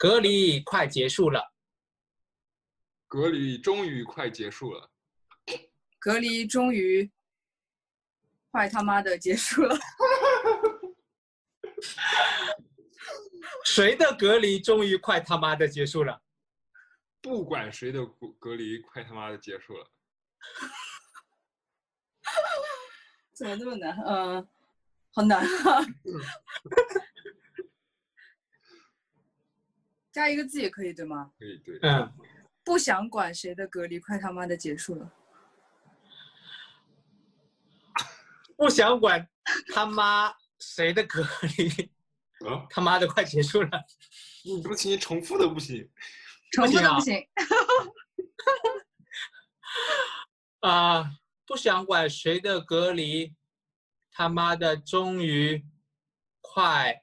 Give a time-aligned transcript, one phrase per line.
[0.00, 1.52] 隔离快结束了，
[3.06, 4.90] 隔离终于快结束了，
[5.98, 7.12] 隔离终于
[8.50, 9.78] 快他妈的结束了。
[13.62, 16.22] 谁的隔离终于快他妈的结束了？
[17.20, 19.86] 不管谁的隔隔离快他妈的结束了，
[23.34, 23.94] 怎么这么难？
[24.06, 24.48] 嗯、
[25.10, 25.84] 好难啊！
[30.12, 31.30] 加一个字也可以对吗？
[31.38, 32.12] 可以对，嗯，
[32.64, 35.12] 不想管谁的隔离快他妈的结束了。
[38.56, 39.28] 不想管
[39.72, 41.22] 他妈谁的隔
[41.56, 41.68] 离，
[42.46, 43.70] 啊，他妈的快结束了。
[44.44, 45.88] 你不行，重复的不行，
[46.52, 47.26] 重复的不行，
[50.60, 51.12] 啊、
[51.46, 53.34] 不想管谁的隔离，
[54.10, 55.64] 他妈的终于
[56.40, 57.02] 快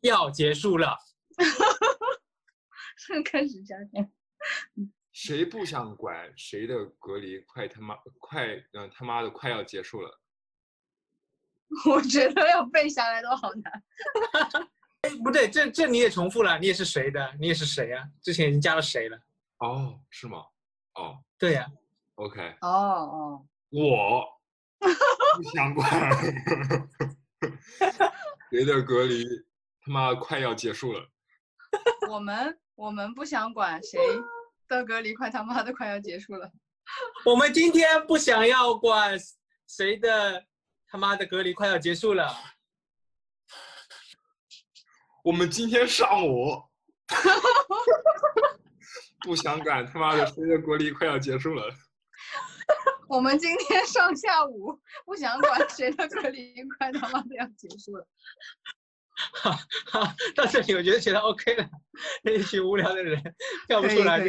[0.00, 0.98] 要结束了。
[3.24, 4.10] 开始加点。
[5.12, 10.20] 谁不想管谁的隔离快他妈快嗯、他妈的快要结束了，
[11.86, 13.72] 我觉得要背下来都好难。
[15.02, 17.32] 哎，不对，这这你也重复了，你也是谁的？
[17.40, 19.16] 你也是谁呀、之前已经加了谁了？
[19.58, 20.44] 哦，是吗？
[20.94, 21.66] 哦对呀、
[22.14, 24.26] ，OK，哦哦，我
[25.36, 25.88] 不想管
[28.50, 29.24] 谁的隔离
[29.80, 31.08] 他妈快要结束了，
[32.08, 33.98] 我们我们不想管谁
[34.68, 36.50] 的隔离快他妈的快要结束了。
[37.24, 39.18] 我们今天不想要管
[39.66, 40.44] 谁的
[40.86, 42.34] 他妈的隔离快要结束了。
[45.22, 46.62] 我们今天上午
[49.24, 51.64] 不想管他妈的谁的隔离快要结束了，
[53.08, 58.06] 我们今天上下午不想管谁的隔离快他妈的要结束了。
[59.14, 61.68] 哈哈，到这里我觉得觉得 OK 了，
[62.22, 63.22] 那一群无聊的人
[63.68, 64.20] 跳不出来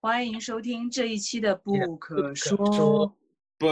[0.00, 3.16] 欢迎收听这一期的不可可说。
[3.56, 3.68] 不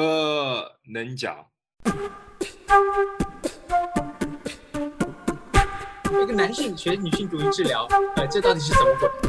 [0.93, 1.47] 能讲。
[6.12, 9.28] 一个男性学女性主义治疗，呃，这到底是怎么回事，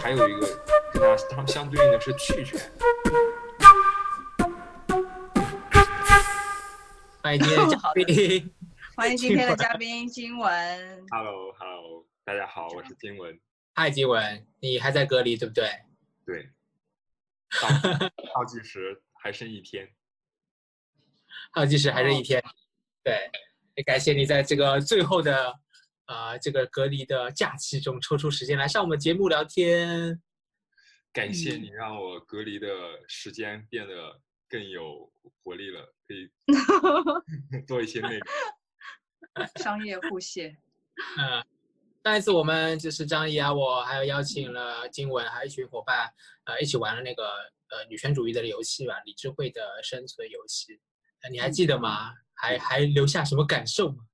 [0.00, 0.46] 还有一个
[0.92, 2.58] 跟它相相对应的是去权。
[7.24, 8.54] 欢迎今天的嘉宾，
[8.94, 11.06] 欢迎今天的嘉宾金文。
[11.08, 13.40] Hello，Hello，大家好，我是金文。
[13.72, 15.70] 嗨，金文，你还在隔离对不对？
[16.26, 16.50] 对，
[17.62, 17.68] 倒
[18.34, 19.88] 倒计时还剩一天。
[21.54, 22.44] 倒计时还剩一天，
[23.02, 23.30] 对，
[23.76, 25.54] 也感谢你在这个最后的
[26.04, 30.20] 呃这个隔离的假期中抽出时间来上我们节目聊天。
[31.10, 32.68] 感谢嗯你让我隔离的
[33.08, 34.20] 时间变得
[34.54, 36.30] 更有活力了，可以
[37.66, 38.20] 做一些那个。
[39.60, 40.56] 商业互谢。
[41.18, 41.44] 嗯，
[42.04, 46.08] 上一次我们就是张怡啊，我还有邀请了金文，还有一群伙伴，
[46.44, 47.24] 呃，一起玩了那个
[47.70, 50.80] 呃女权主义的游戏吧，理智会的生存游戏，
[51.22, 52.12] 呃你还记得吗？
[52.34, 54.06] 还还留下什么感受吗？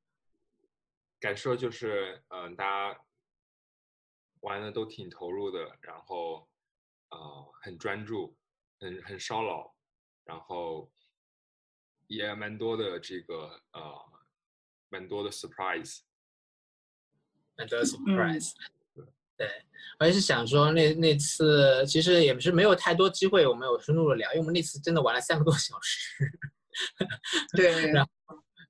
[1.20, 2.98] 感受就是，嗯、大家
[4.40, 6.48] 玩的都挺投入的，然后
[7.10, 7.18] 呃
[7.60, 8.34] 很专注，
[8.78, 9.74] 很很烧脑，
[10.24, 10.90] 然后
[12.06, 13.94] 也蛮多的这个呃
[14.88, 16.00] 蛮多的 surprise。
[17.56, 18.52] 蛮多的 surprise。
[19.36, 19.48] 对，
[19.98, 26.30] 我也是想说那那次其实也是没有太多机会，我们有深入的聊，因为我们那次真的玩了三个多小时。
[27.56, 28.08] 对然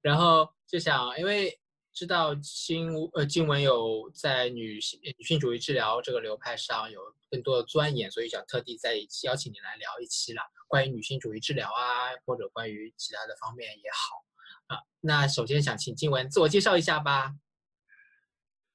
[0.00, 1.59] 然后就想，因为
[2.00, 14.24] 知道金呃金文有在女性女性主义治疗这个流派上有更多的钻研，所以想特地在一起邀请你来聊一期啦，关于女性主义治疗啊，或者关于其他的方面也好
[14.74, 14.80] 啊。
[15.00, 17.34] 那首先想请金文自我介绍一下吧。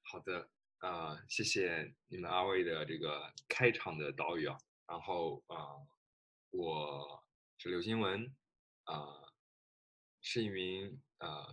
[0.02, 0.48] 好的，
[0.82, 4.56] 呃，谢谢你们二位的这个开场的导语啊。
[4.86, 5.82] 然后啊、
[6.52, 7.24] 我
[7.58, 8.32] 是刘金文，
[8.84, 9.04] 啊、
[10.20, 11.52] 是一名呃，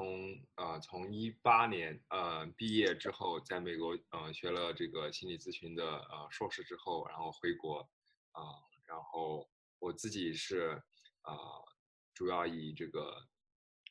[0.00, 7.80] 从呃从一八年呃毕业之后，在美国呃学了这个心理咨询的呃硕士之后，然后回国
[8.32, 8.40] 啊、
[8.86, 9.46] 然后
[9.78, 10.82] 我自己是
[11.20, 11.36] 啊、
[12.14, 13.28] 主要以这个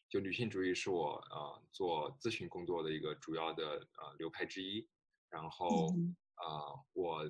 [0.10, 4.90] 就女性主义是我呃做咨询工作的一个主要的呃流派之一。
[5.30, 7.24] 然后嗯呃，我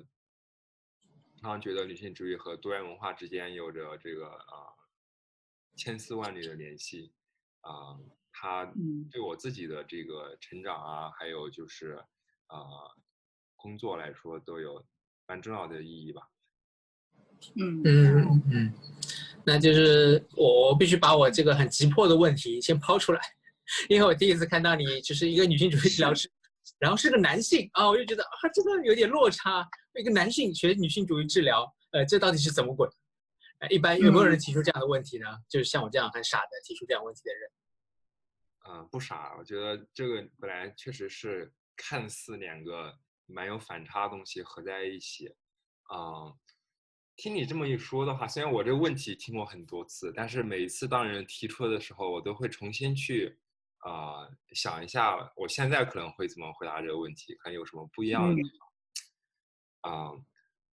[1.36, 4.74] 常常觉得女性主义和多元文化之间有着这个呃
[5.76, 7.12] 千丝万缕的联系。
[7.60, 8.00] 啊、
[8.42, 11.92] 它嗯对我自己的这个成长啊，还有就是
[12.48, 12.58] 呃
[13.54, 14.82] 工作来说，都有
[15.26, 16.22] 蛮重要的意义吧。
[17.56, 18.72] 嗯嗯嗯，
[19.44, 23.20] 那就是我我必须把我这个很急迫的问题先抛出来，
[23.90, 26.30] 因为我第一次看到你就是一个女性主义治疗师，
[26.78, 32.88] 然后是个男性啊，我就觉得啊，这个有点落差，一个男性学女性主义治疗，呃，这到底是怎么鬼？
[33.58, 35.26] 呃一般有没有人提出这样的问题呢？
[35.46, 37.50] 就是像我这样很傻的提出这样问题的人。
[38.72, 42.96] 嗯，不傻，我觉得这个本来确实是看似两个
[43.26, 45.26] 蛮有反差的东西合在一起，
[45.88, 46.30] 啊、
[47.16, 53.36] 听你这么一说的话，虽然我这个问题听过很多次，但是每一次当人提出的时候，我都会重新去
[53.78, 58.42] 啊、想一下，我现在可能会怎么回答这个问题，看有什么不一样的地
[59.82, 59.92] 方。
[59.92, 60.12] 啊、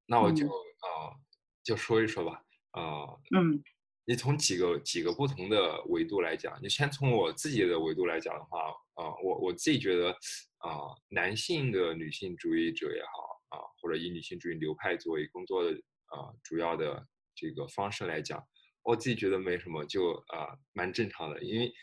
[0.05, 0.49] 那我就嗯。
[0.77, 1.17] 啊、
[1.63, 3.63] 就说一说吧，啊、嗯
[4.09, 10.11] 你从几个几个不同的维度来讲，你先从我自己的维度来讲的话，啊、我我自己觉得，
[10.59, 15.71] 啊、男性的女性主义者也好，啊、或者以女性主义流派作为工作的
[16.05, 17.05] 啊、主要的
[17.35, 18.41] 这个方式来讲，
[18.81, 21.73] 我自己觉得没什么，就啊、蛮正常的，因为，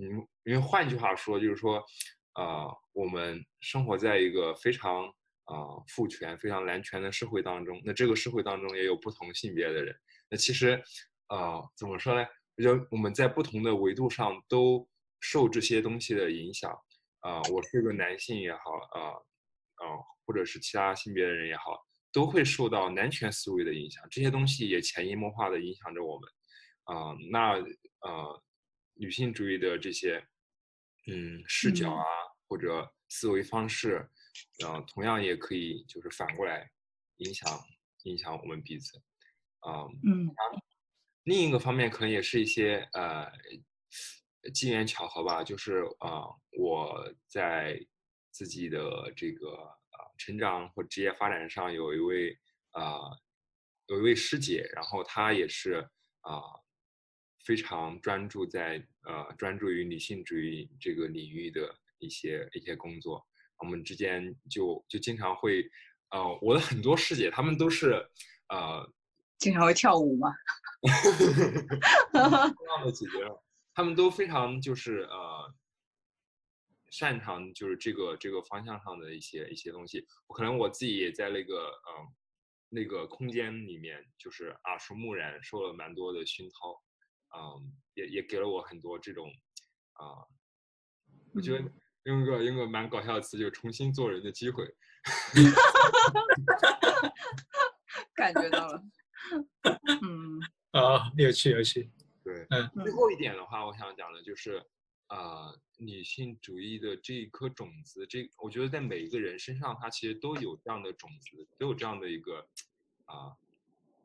[0.00, 1.84] 嗯，因为换句话说，就是说，
[2.32, 5.04] 啊、我们生活在一个非常
[5.44, 9.94] 啊、父权、非常男权的社会当中，那这个社会当中也有不同性别的人。
[10.30, 10.82] 那其实，
[11.28, 12.26] 呃，怎么说呢？
[12.54, 14.88] 人我们在不同的维度上都
[15.20, 16.72] 受这些东西的影响。
[17.20, 18.60] 啊、我是个男性也好，
[18.92, 19.84] 啊、啊、
[20.26, 21.82] 或者是其他性别的人也好，
[22.12, 24.06] 都会受到男权思维的影响。
[24.10, 26.30] 这些东西也潜移默化的影响着我们。
[26.84, 27.54] 啊、那
[28.00, 28.42] 呃，
[28.92, 30.22] 女性主义的这些
[31.06, 32.04] 嗯视角嗯啊，
[32.46, 34.06] 或者思维方式，
[34.62, 36.70] 呃，同样也可以就是反过来
[37.16, 37.58] 影响
[38.02, 38.98] 影响我们彼此。
[39.60, 40.28] 啊、嗯
[41.24, 43.30] 另一个方面可能也是一些呃
[44.52, 46.28] 机缘巧合吧，就是啊、
[46.58, 47.80] 我在
[48.30, 52.38] 自己的这个呃成长或职业发展上有一位
[52.72, 53.00] 啊、
[53.86, 55.88] 有一位师姐，然后她也是
[56.20, 56.42] 啊、
[57.44, 63.26] 非常专注在呃专注于女性主义这个领域的一些一些工作，
[63.58, 65.70] 我们之间就就经常会
[66.10, 68.06] 呃我的很多师姐她们都是
[68.48, 68.86] 呃
[69.44, 70.32] 经常会跳舞嘛。
[72.12, 73.44] 这样的解决了，
[73.74, 75.54] 他们都非常就是呃
[76.90, 80.06] 擅长就是这个这个方向上的一些一些东西。
[80.34, 82.08] 可能我自己也在那个呃
[82.70, 86.82] 那个空间里面，就是耳濡目染，受了蛮多的熏陶，
[87.36, 89.30] 嗯、也也给了我很多这种
[89.92, 90.24] 啊、
[91.34, 91.70] 我觉得嗯
[92.04, 94.64] 用个用个蛮搞笑的词，就是重新做人的机会。
[98.14, 98.82] 感觉到了。
[100.02, 100.40] 嗯。
[100.72, 101.90] 啊，有趣有趣。
[102.22, 102.70] 对，嗯。
[102.82, 104.64] 最后一点的话，我想讲的就是，
[105.08, 112.46] 呃，女性主义的这一颗种子，这我觉得在每一个人身上，它其实都有这样的种子，都有这样的一个
[113.04, 113.36] 啊、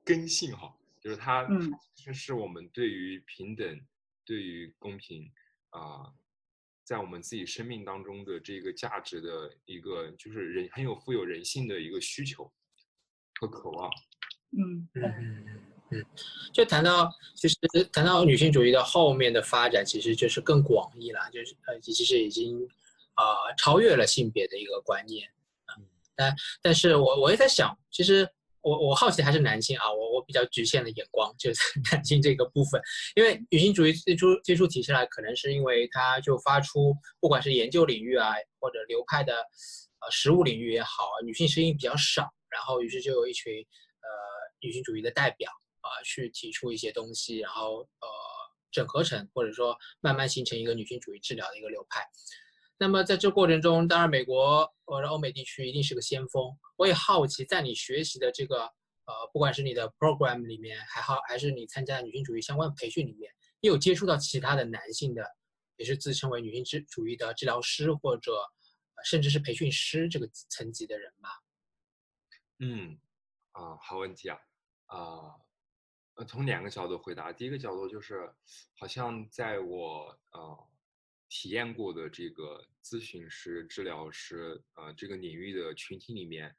[0.03, 1.71] 根性哈，就是它嗯。
[1.95, 3.81] 其实是我们对于平等、
[4.23, 5.29] 对于公平
[5.71, 6.13] 啊、
[6.83, 12.49] 在我们自己生命当中的这个价值的一个，就是人很有富有人性的一个需求
[13.39, 13.91] 和渴望。
[14.51, 14.87] 嗯。
[14.95, 15.59] 嗯嗯嗯
[15.91, 16.05] 嗯，
[16.53, 17.55] 就谈到其实
[17.91, 22.59] 谈到女性主义的后面的发展，其实就是更广义了，就是呃，其实已经
[23.17, 23.25] 呃
[23.57, 25.27] 超越了性别的一个观念。
[25.79, 28.29] 嗯，但但是我我也在想，其实
[28.61, 31.59] 我我好奇还是男性啊，我我比较局限的眼光就 是
[31.91, 32.79] 男性这个部分，
[33.15, 44.07] 因为女性主义最初最初提出来，可能是因为它就发出不管是研究领域啊，或者流派的呃实务领域也好啊，女性声音比较少，然后于是就有一群呃
[44.61, 45.51] 女性主义的代表
[45.81, 48.07] 啊、去提出一些东西，然后呃
[48.71, 52.05] 整合成或者说慢慢形成一个女性主义治疗的一个流派。
[52.77, 56.57] 那么在这过程中，当然美国或者欧美地区一定是个先锋。
[56.77, 58.61] 我也好奇，在你学习的这个
[59.05, 65.23] 呃，不管是你的 program 里面还好，还是你参加女性主义相关培训里面，你有接触到其他的男性的，
[65.75, 68.39] 也是自称为女性治主义的治疗师或者、
[69.03, 71.29] 甚至是培训师这个层级的人吗？
[72.59, 72.97] 嗯，
[73.51, 74.37] 啊，好问题啊，
[74.89, 75.33] 啊，
[76.15, 77.31] 呃，从两个角度回答。
[77.31, 78.29] 第一个角度就是，
[78.77, 80.67] 好像在我呃
[81.29, 86.55] 体验过的这个咨询师、治疗师呃这个领域的群体里面，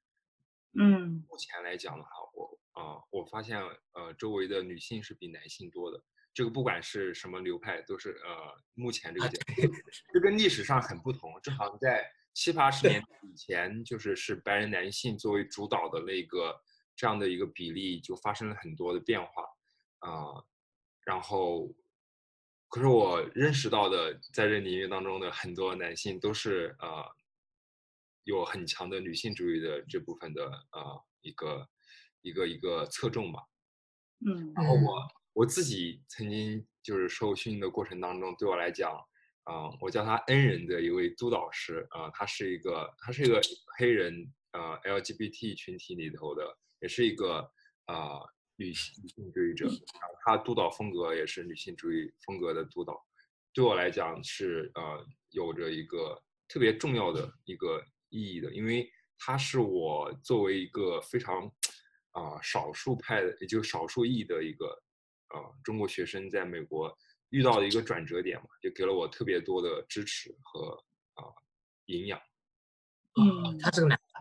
[0.78, 3.60] 嗯目前来讲的话，我啊、呃我发现
[3.92, 6.02] 呃周围的女性是比男性多的。
[6.32, 9.28] 这个不管是什么流派，都是呃目前这个
[10.12, 11.28] 这跟历史上很不同。
[11.42, 16.56] 正好在七八十年以前，就是是白人男性作为主导的那个
[17.00, 19.42] 这样的一个比例，就发生了很多的变化
[20.00, 20.44] 啊、
[21.06, 21.74] 然后，
[22.68, 27.02] 可是我认识到的，在这领域当中的很多男性都是呃
[28.24, 31.66] 有很强的女性主义的这部分的呃一个
[32.20, 33.40] 一个一个侧重吧。
[34.26, 38.92] 嗯然后我我自己曾经就是受训的过程当中，对我来讲，
[39.44, 43.40] 啊、我叫他恩人的一位督导师，啊、他是一个他是一个
[43.78, 47.50] 黑人呃 LGBT 群体里头的，也是一个
[47.86, 48.20] 啊、
[48.56, 49.74] 女性女性主义者，然
[50.08, 53.04] 后他督导风格也是女性主义风格的督导，
[53.52, 61.50] 对我来讲是呃有着一个特别重要的一个意义的，因为她是我作为一个非常
[62.12, 64.66] 啊、少数派的，也就是少数裔的一个
[65.34, 66.96] 呃中国学生在美国
[67.30, 70.72] 遇到的一个转折点嘛，就给了我特别多的支持和
[71.14, 71.24] 啊、
[71.86, 72.20] 营养。
[73.14, 74.20] 嗯，他是个男的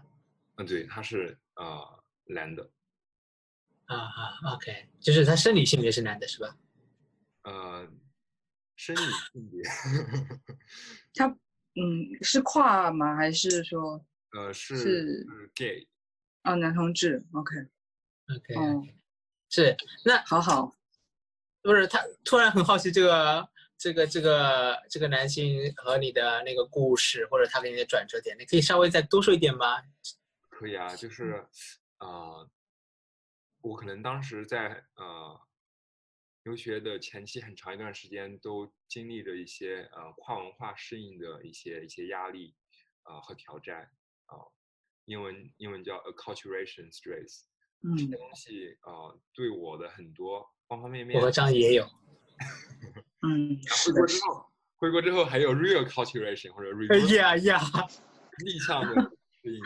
[0.57, 1.98] 嗯，对，他是呃
[2.33, 2.69] 男的，
[3.85, 6.55] 啊啊，OK，就是他生理性别是男的是吧？
[7.43, 7.87] 呃，
[8.75, 9.63] 生理性别，
[11.15, 11.27] 他
[11.75, 13.15] 嗯是跨吗？
[13.15, 15.87] 还是说呃是是是 gay，
[16.43, 18.85] 啊男同志？OK，OK，、哦，
[19.49, 20.75] 是那好好，
[21.61, 29.81] 不是他突然很好奇这个这个这个这个男性和你的那个故事，或者他给你的转折点，你可以稍微再多说一点吗？
[30.49, 31.43] 可以啊，就是
[31.99, 32.49] 呃，
[33.61, 35.39] 我可能当时在呃
[36.43, 42.55] 留学的前期很长一段时间都经历着一些呃跨文化适应的一些一些压力
[43.03, 43.91] 啊、呃和挑战
[44.25, 44.37] 啊、
[45.05, 47.43] 英文英文叫 acculturation stress，
[47.81, 47.97] 这嗯。
[47.97, 51.83] 些东西啊对我的很多方方面面我和张也有，
[53.21, 54.45] 嗯，回国之后，
[54.77, 57.59] 回国之后还有 real culturation 或者哎 reverse 呀呀，
[58.45, 58.95] 逆向的
[59.43, 59.61] 适应。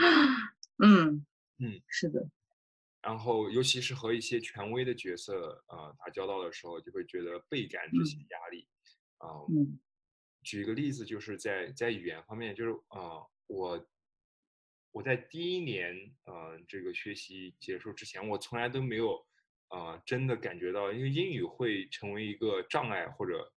[0.79, 1.25] 嗯
[1.59, 2.27] 嗯，是的，
[3.01, 8.67] 然后尤其是和一些权威的角色呃打交道的时候，就会觉得倍感这些压力。
[9.17, 9.79] 啊、嗯
[10.43, 13.87] 举一个例子，就是在在语言方面，就是呃我
[14.91, 15.95] 我在第一年
[16.25, 19.25] 呃这个学习结束之前，我从来都没有
[19.69, 23.49] 呃真的感觉到，因为英语会成为一个障碍，或者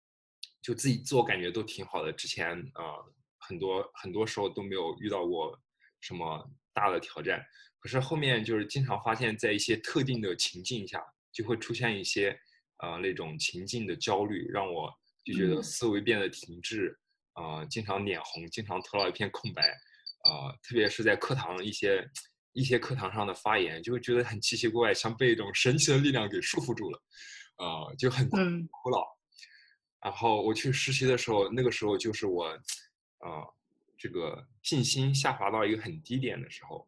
[0.62, 5.60] 就自己自我感觉都挺好的，之前呃很多很多时候都没有遇到过
[6.00, 7.44] 什么大的挑战。
[7.86, 11.00] 可是后面就是经常发现，在一些特定的情境下，
[11.30, 12.36] 就会出现一些
[12.78, 14.92] 呃那种情境的焦虑，让我
[15.24, 16.98] 就觉得嗯思维变得停滞，
[17.34, 19.62] 呃，经常脸红，经常头脑一片空白，
[20.24, 22.04] 呃，特别是在课堂一些
[22.54, 27.00] 一些课堂上的发言，就会觉得很奇奇怪怪，像被一种神奇的力量给束缚住了，
[27.58, 28.98] 呃，就很苦嗯苦恼。
[30.00, 33.54] 然后我去实习的时候，那个时候就是我，呃，
[33.96, 36.84] 这个信心下滑到一个很低点的时候，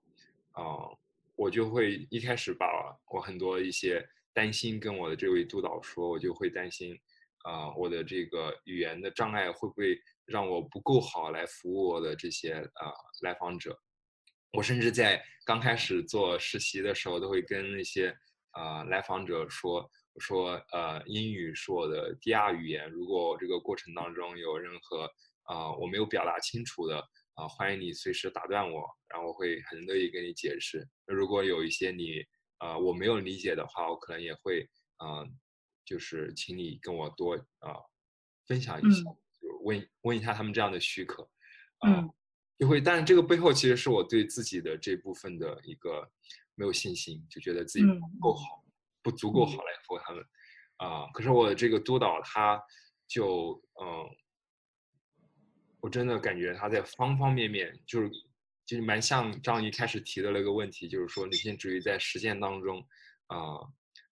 [0.59, 0.99] 呃，
[1.37, 2.67] 我就会一开始把
[3.15, 6.99] 我很多一些担心跟我的这位督导说，我就会担心，
[7.45, 9.97] 啊、我的这个语言的障碍会不会
[10.27, 13.79] 让我不够好来服务我的这些呃来访者？
[14.53, 18.13] 我甚至在刚开始做实习的时候，都会跟那些
[18.53, 25.09] 呃来访者说，我说呃英语是我的第二语言，如果这个过程当中有任何
[25.45, 27.03] 啊、我没有表达清楚的
[27.39, 30.85] 啊、欢迎你随时打断我，然后我会很乐意跟你解释。
[31.07, 32.25] 那如果有一些你
[32.59, 34.69] 呃我没有理解的话，我可能也会
[35.05, 35.29] 嗯、呃
[35.85, 37.91] 就是请你跟我多啊、呃
[38.49, 41.23] 分享一下，嗯就问问一下他们这样的许可。
[41.79, 42.11] 啊、嗯
[42.59, 46.11] 就会，但是这个背后其实是我对自己的这部分的一个
[46.57, 48.65] 没有信心，就觉得自己嗯不够好，
[49.01, 50.25] 不足够嗯好来服务他们。
[50.79, 52.61] 啊、可是我的这个督导他
[53.07, 54.11] 就嗯、
[55.81, 58.11] 我真的感觉他在方方面面，就是
[58.67, 62.87] 就是蛮像张一开始提的那个问题，就是说女性主义在实践当中，
[63.29, 63.61] 啊、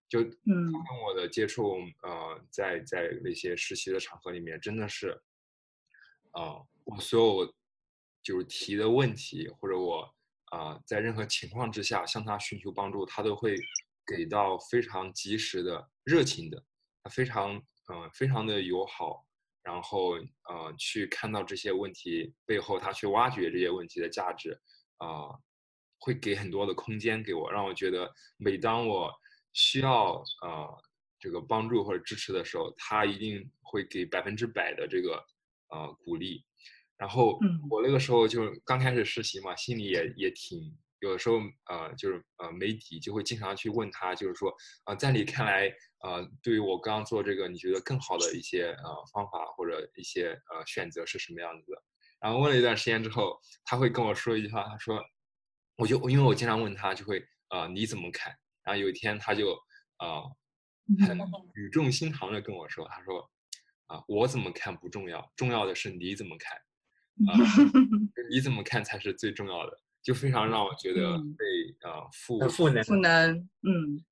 [0.07, 0.71] 就他嗯。
[0.71, 5.19] 跟我的接触，呃，在在那些实习的场合里面，真的是，
[6.31, 6.55] 啊、
[6.85, 7.53] 我所有
[8.23, 10.09] 就是提的问题，或者我
[10.45, 13.57] 啊、在任何情况之下向他寻求帮助，他都会
[14.07, 16.63] 给到非常及时的、热情的，
[17.03, 17.55] 他非常
[17.89, 19.26] 嗯、呃非常的友好，
[19.67, 20.13] 然后
[20.49, 24.57] 呃去看到这些问题背后，他去挖掘这些问题的价值，
[24.95, 25.27] 啊、
[25.99, 29.11] 会给很多的空间给我，让我觉得每当我
[29.51, 30.83] 需要呃
[31.19, 35.21] 这个帮助或者支持的时候，他一定会给百分之百的这个
[35.69, 36.45] 呃鼓励。
[36.95, 40.57] 然后嗯我那个时候就刚开始实习嘛，心里也也挺
[40.99, 41.37] 有的时候
[41.69, 44.49] 呃就是呃媒体，就会经常去问他，就是说
[44.85, 45.71] 啊、呃在你看来
[46.03, 51.83] 呃对于我刚刚做这个，你觉得更好的一些呃方法或者一些呃选择是什么样子的？
[52.19, 55.03] 然后问了一段时间之后，他会跟我说一句话，他说，
[55.77, 58.35] 我就因为我经常问他，就会呃你怎么看？
[58.63, 59.49] 然后有一天他就
[59.99, 60.23] 呃
[61.05, 63.29] 很嗯语重心长的跟我说，他说
[63.85, 66.57] 啊我怎么看不重要，重要的是你怎么看。
[66.57, 67.33] 啊
[68.29, 71.45] 你怎么看才是最重要的，就非常让我觉得嗯被
[71.81, 74.05] 呃赋很赋能，赋能，嗯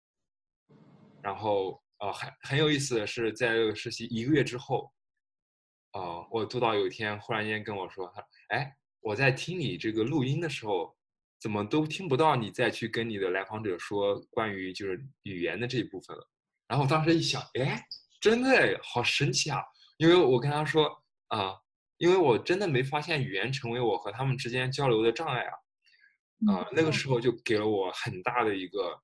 [1.23, 4.91] 然后啊，很很有意思的是，在这个实习一个月之后，
[5.91, 10.93] 啊，我督导有一天忽然间跟我说，他，哎，我在听你这个录音的时候，
[11.39, 16.29] 怎么都听不到你再去跟你的来访者说关于就是语言的这一部分了。
[16.67, 17.81] 然后我当时一想，哎，
[18.19, 19.63] 真的好神奇啊！
[19.95, 20.91] 因为我跟他说
[21.29, 21.55] 啊，
[21.99, 25.53] 因为我真的没发现语言成为我和他们之间交流的障碍啊，
[26.47, 29.01] 啊，那个时候就给了我很大的一个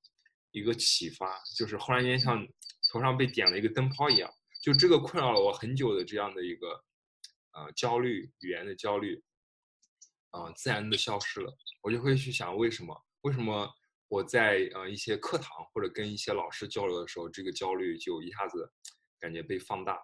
[0.51, 2.45] 一个启发，就是忽然间像
[2.91, 6.83] 头上被点了一个灯泡一样，就这个困扰了我很久的这样的一个
[7.53, 9.23] 呃焦虑，语言的焦虑，
[10.31, 11.51] 啊，自然的消失了。
[11.81, 12.95] 我就会去想为什么？
[13.21, 13.71] 为什么？
[14.07, 18.69] 我在呃一些课堂或者跟一些老师交流的时候，这个焦虑就一下子
[19.17, 19.97] 感觉被放大。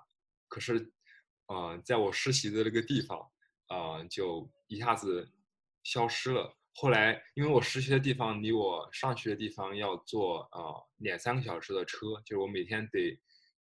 [0.48, 0.93] 可是，
[1.48, 3.19] 呃，在我实习的这个地方，
[3.67, 5.29] 啊，就一下子
[5.84, 6.57] 消失了。
[6.79, 13.19] 后来，因为我实习的地方离我上学的地方要坐呃两三个小时的车，就是我每天得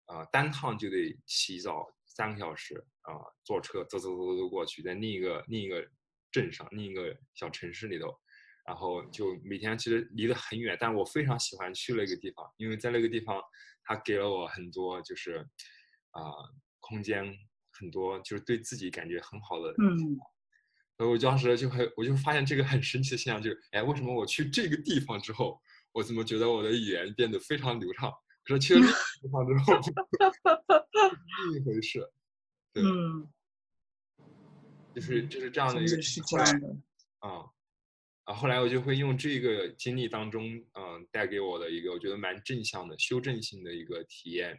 [0.07, 5.89] 呃单趟就得起早三个小时啊，坐车走走走走走过去，在另一个另一个
[6.33, 8.13] 镇上另一个小城市里头。
[8.67, 13.41] 然后就每天其实离得很远，但我非常喜欢去那个地方，因为在那个地方，
[13.85, 15.37] 它给了我很多就是，
[16.11, 16.33] 啊，
[16.81, 17.33] 空间
[17.71, 19.73] 很多就是对自己感觉很好的。
[19.79, 20.19] 嗯。
[20.97, 25.61] 所以我当时就很，我就发现这个很神奇的现象，就是，哎，为什么我去这个地方之后，
[25.93, 28.13] 我怎么觉得我的语言变得非常流畅？
[28.45, 30.85] 可是去了那个地方之后，
[31.53, 32.07] 另一回事。
[32.73, 33.29] 对嗯。
[34.95, 36.77] 就是就是这样的一个是这样的。
[37.21, 37.51] 啊。
[38.25, 44.57] 啊，后来我就会用这个经历当中，嗯，带给我的一个我觉得蛮正向的、修正性的一个体验，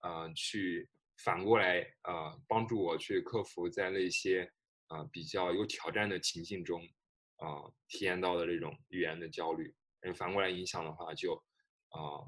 [0.00, 4.50] 嗯，去反过来啊，帮助我去克服在那些
[4.92, 6.80] 啊比较有挑战的情境中，
[7.36, 9.74] 啊，体验到的这种语言的焦虑。
[10.02, 11.34] 嗯，反过来影响的话，就
[11.88, 12.20] 啊，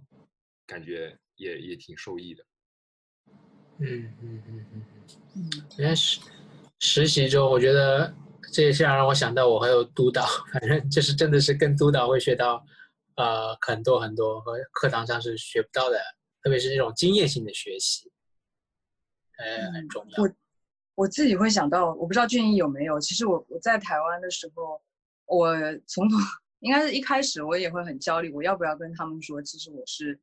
[0.66, 2.44] 感觉也也挺受益的。
[3.78, 4.84] 嗯嗯嗯嗯
[5.34, 6.20] 嗯，因为实
[6.78, 8.14] 实习中，我觉得。
[8.52, 12.64] 这也是让我想到，我还有督导，反正就是真的是跟督导会学到，
[13.16, 15.98] 呃，很多很多和课堂上是学不到的，
[16.40, 18.12] 特别是这种经验性的学习，
[19.38, 20.22] 呃，很重要。
[20.22, 20.28] 我
[20.94, 24.80] 我自己会想到，我不知道俊逸有没有，其实我我在台湾的时候，
[25.26, 26.16] 我从头
[26.60, 30.20] 应该是一开始我也会很焦虑，我要不要跟他们说，其实我是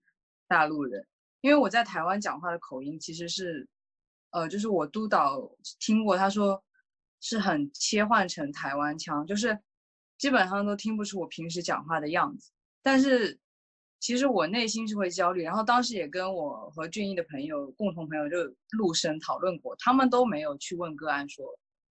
[0.48, 1.06] 大陆人，
[1.42, 3.68] 因为我在台湾讲话的口音其实是，
[4.32, 6.64] 呃，就是我督导听过，他说。
[7.24, 9.60] 是很切换成台湾腔，就是
[10.18, 12.52] 基本上都听不出我平时讲话的样子。
[12.82, 13.38] 但是
[14.02, 15.44] 其实我内心是会焦虑。
[15.44, 18.36] 然后当时也跟我和俊逸的朋友共同朋友就
[18.72, 21.46] 陆生讨论过，他们都没有去问个案说，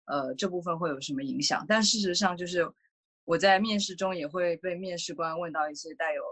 [0.05, 1.65] 呃，这部分会有什么影响。
[1.67, 2.71] 但事实上就是
[3.25, 6.23] 我在面试中也会被面试官问到一些带有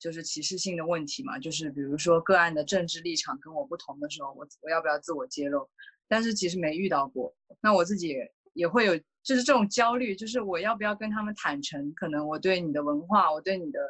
[0.00, 5.66] 就是歧视性的问题嘛，就是比如说个案的政治立场跟我不同的时候，我我要不要自我揭露？
[6.08, 8.14] 但是其实没遇到过，那我自己
[8.52, 11.94] 也会有，就是这种焦虑，就是我要不要跟他们坦诚？
[11.94, 13.80] 可能我对你的文化，我对你的，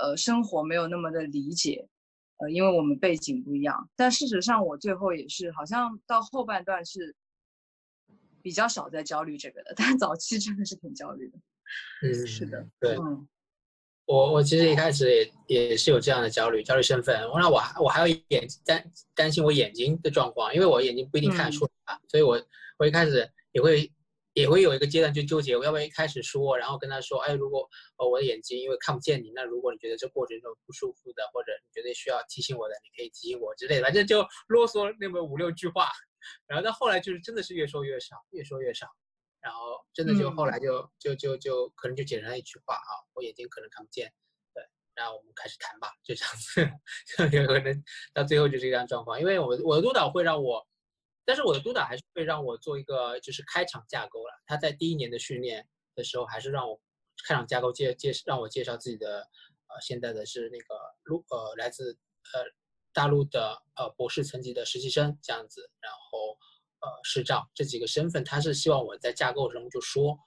[0.00, 1.88] 呃，生活没有那么的理解，
[2.38, 3.88] 呃，因为我们背景不一样。
[3.96, 7.14] 但事实上，我最后也是好像到后半段是
[8.42, 11.38] 比较少在焦虑这个的，但早期真的是挺焦虑的。
[12.02, 12.96] 嗯，是的，对。
[14.06, 15.08] 我我其实一开始
[15.46, 17.18] 也也是有这样的焦虑，焦虑身份。
[17.36, 22.38] 那我还我还有眼担担心我眼睛的状况，因为我眼睛不一定看得出来，所以我
[22.76, 23.90] 我一开始也会
[24.34, 35.88] 也会有一个阶段就纠结，我要不要一开始说，然后跟他说，哎，如果呃我的眼睛因为看不见你，那如果你觉得这过程中不舒服的，或者你觉得需要提醒我的，你可以提醒我之类的，反正就啰嗦那么五六句话。
[36.46, 38.86] 然后到后来就是真的是越说越少，越说越少。
[39.40, 44.10] 然后真的就后来就就就就可能就简单一句话啊，我眼睛可能看不见，
[44.54, 49.20] 对，然后我们开始谈吧，就这样子， 就有可能到最后就是这样状况。
[49.20, 50.66] 因为我我的督导会让我，
[51.24, 54.32] 但是我的督导还是会让我做一个就是开场架构了。
[54.46, 56.80] 他在第一年的训练的时候，还是让我
[57.26, 59.20] 开场架构介介让我介绍自己的，
[59.68, 61.98] 呃，现在的是那个陆呃来自
[62.34, 62.44] 呃
[62.92, 66.38] 大陆的呃博士层级的实习生这样子，然后。
[66.80, 70.18] 呃，视障这几个身份，他是希望我在架构中就说，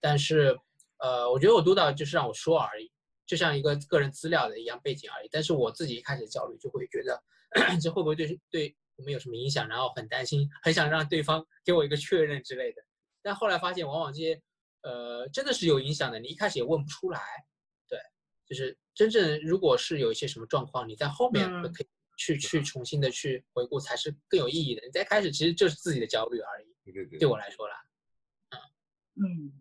[0.00, 0.58] 但是，
[1.00, 2.90] 呃，我觉得我督导就是让我说而已，
[3.26, 5.28] 就像一个个人资料的一样背景而已。
[5.30, 7.22] 但是我自己一开始焦虑，就会觉得
[7.82, 12.82] 这会不会对对我们有什么影响，然后很担心，很想让对方 给我一个确认之类的。
[13.22, 14.42] 但后来发现，往往这些，
[14.82, 16.20] 呃，真的是有影响的。
[16.20, 17.20] 你一开始也问不出来，
[17.88, 17.98] 对，
[18.46, 21.88] 就是真正如果是有一些什么状况，你在后面可以。
[22.20, 24.84] 去去重新的去回顾才是更有意义的。
[24.84, 26.66] 你在开始其实就是自己的焦虑而已。
[26.82, 27.76] 对对对，对我来说啦，
[28.50, 28.58] 嗯
[29.24, 29.52] 嗯。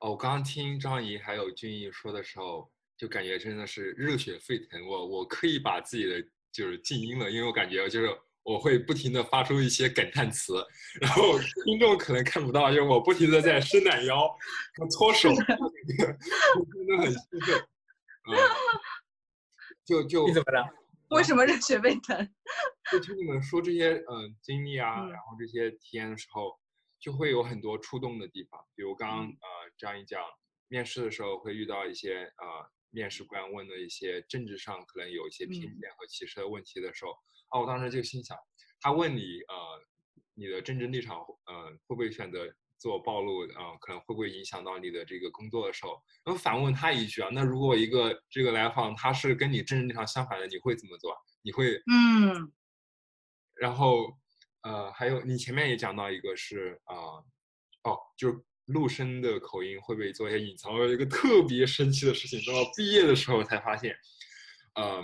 [0.00, 4.84] 哦，我刚刚听张怡还有俊逸说的时候，就感觉真的是热血沸腾。
[4.88, 6.20] 我我可以把自己的
[6.56, 8.08] 就是静音了，因为我感觉就是
[8.42, 10.54] 我会不停的发出一些感叹词，
[11.00, 14.26] 然后听众可能看不到，就是我不停的在伸懒腰、
[14.90, 17.58] 搓手，真的很兴奋。
[18.28, 18.34] 嗯，
[19.84, 20.66] 就就你怎么了？
[21.10, 22.28] 为什么热血沸腾？
[22.90, 26.58] 就听你们说这些嗯经历啊，然后这些体验的时候，
[26.98, 28.58] 就会有很多触动的地方。
[28.74, 30.22] 比如刚刚呃这样一讲，
[30.68, 37.10] 面试的时候会遇到一些呃面试官问的一些政治上可能有一些偏见和歧视的问题的时候，
[37.50, 38.34] 啊，我当时就心想，
[38.80, 39.54] 他问你呃
[40.32, 51.14] 你的政治立场呃会不会选择自我暴露啊，可能会不会影响到你的这个工作的时候，然后反问他一句啊，那如果一个这个来访他是跟你政治立场相反的，你会怎么做？
[51.42, 52.50] 你会嗯
[53.54, 54.12] 然后，
[54.62, 56.96] 呃，还有你前面也讲到一个是啊、
[57.84, 60.72] 哦，就是陆生的口音会不会做一些隐藏？
[60.72, 63.96] 我有一个特别生气的事情，等到毕业的时候才发现，
[64.74, 65.02] 嗯、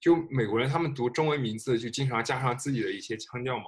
[0.00, 3.64] 就美国人他们读中文名字就经常加上自己的一些腔调嘛。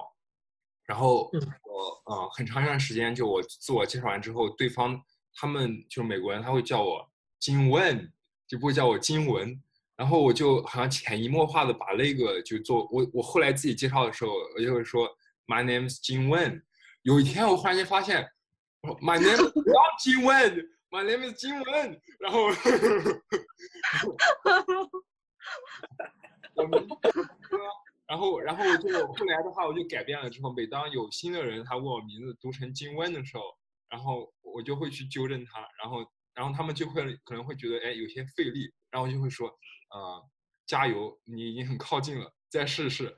[0.85, 5.01] 然后嗯我呃很长一段时间，就我自我介绍完之后，对方
[5.33, 7.05] 他们就是美国人，他会叫我
[7.39, 8.11] 金文，
[8.47, 9.61] 就不会叫我金文。
[9.95, 15.09] 然后我就好像潜移默化的把那个就做我我后来自己介绍的时候，我就会说
[15.47, 16.63] My name is 金文。
[17.01, 18.27] 有一天我忽然间发现哦
[19.01, 22.01] ，My name is not 金文，My name is 金文。
[22.19, 22.45] 然后
[26.55, 26.87] 我们
[28.07, 33.43] 然后然后我就后来的话我就改变了之后，每当有新的人他问我名字读成金温的时候，
[33.89, 39.47] 然后我就会去纠正他，然后然后他们就会可能会觉得哎有些费力，然后我就会说
[39.89, 40.23] 呃
[40.65, 43.13] 加油，你已经很靠近了，再试试，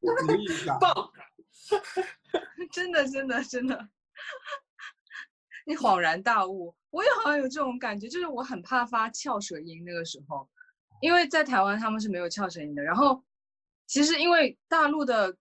[0.26, 0.78] 努力一下。
[2.72, 3.88] 真的真的真的，
[5.66, 6.74] 你恍然大悟。
[6.90, 10.48] 我也好像有这种感觉，就是我很怕发翘舌音那个时候，
[11.00, 12.82] 因为在台湾他们是没有翘舌音的。
[12.82, 13.22] 然后，
[13.86, 15.36] 其实因为大陆的，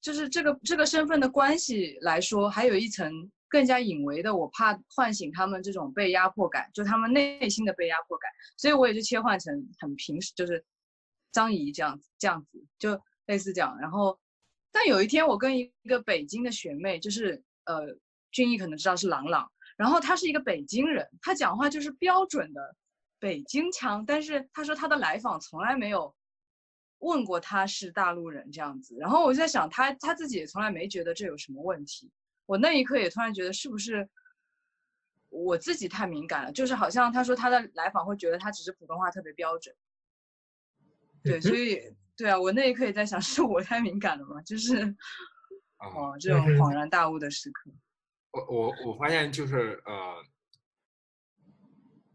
[0.00, 3.12] 就是这个这个身份的关系来说，还有一层
[3.48, 10.64] 更加隐微的，我怕唤醒他们这种被压迫感，就他们内心的被压迫感，所以我也就切换成很平时，就是
[11.30, 13.78] 张怡这样子，这样子就类似这样。
[13.80, 14.18] 然后，
[14.70, 17.96] 但有一天我跟一个北京的学妹，就是呃，
[18.30, 22.76] 俊逸可能知道是朗朗，然后他是一个北京人，他讲话就是标准的
[23.18, 26.14] 北京腔，但是他说他的来访从来没有
[26.98, 32.10] 问过他是大陆人这样子，然后我就在想他他自己也从来没觉得这有什么问题，
[32.46, 34.08] 我那一刻也突然觉得是不是
[35.28, 39.74] 我自己太敏感了，就是好像他说他的来访会觉得他只是普通话特别标准，
[41.22, 41.80] 对，所以
[42.16, 44.40] 对啊，我那一刻也在想是我太敏感了吗？
[44.42, 44.76] 就是
[45.76, 47.70] 啊、哦这种恍然大悟的时刻，
[48.32, 50.24] 我我我发现就是呃，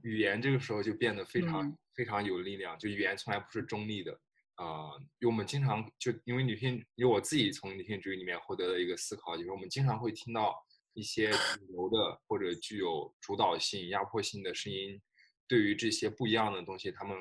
[0.02, 1.78] 语言这个时候就变得非常、嗯。
[1.96, 4.12] 非常有力量，就语言从来不是中立的。
[4.56, 10.56] 啊、呃因为我们经常就因为女性，因为我自己从女性主义里面获得的一个思考，就是我们经常会听到
[10.94, 15.00] 一些主流的或者具有主导性、压迫性的声音，
[15.48, 17.16] 对于这些不一样的东西，他们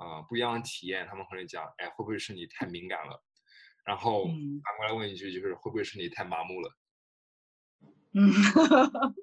[0.00, 3.22] 啊、呃不一样的体验，他们可能讲，哎，会不会是你太敏感了？
[3.84, 6.76] 然后嗯反过来问一句，就是会不会是你太麻木了？
[8.12, 8.32] 嗯，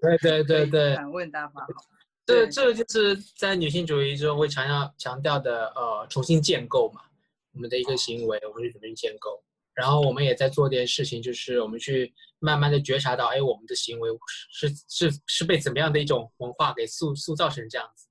[0.02, 1.66] 对对对对，反问大法。
[2.26, 7.02] 这对这个就是在女性主义中会强调强调的呃重新建构嘛，
[7.54, 9.42] 我们的一个行为，我们去重新建构，
[9.74, 14.10] 然后我们也在做点事情，就是我们去慢慢的觉察到，哎，我们的行为
[14.52, 14.76] 是是
[15.12, 18.07] 是是被怎么样的一种文化给塑塑造成这样子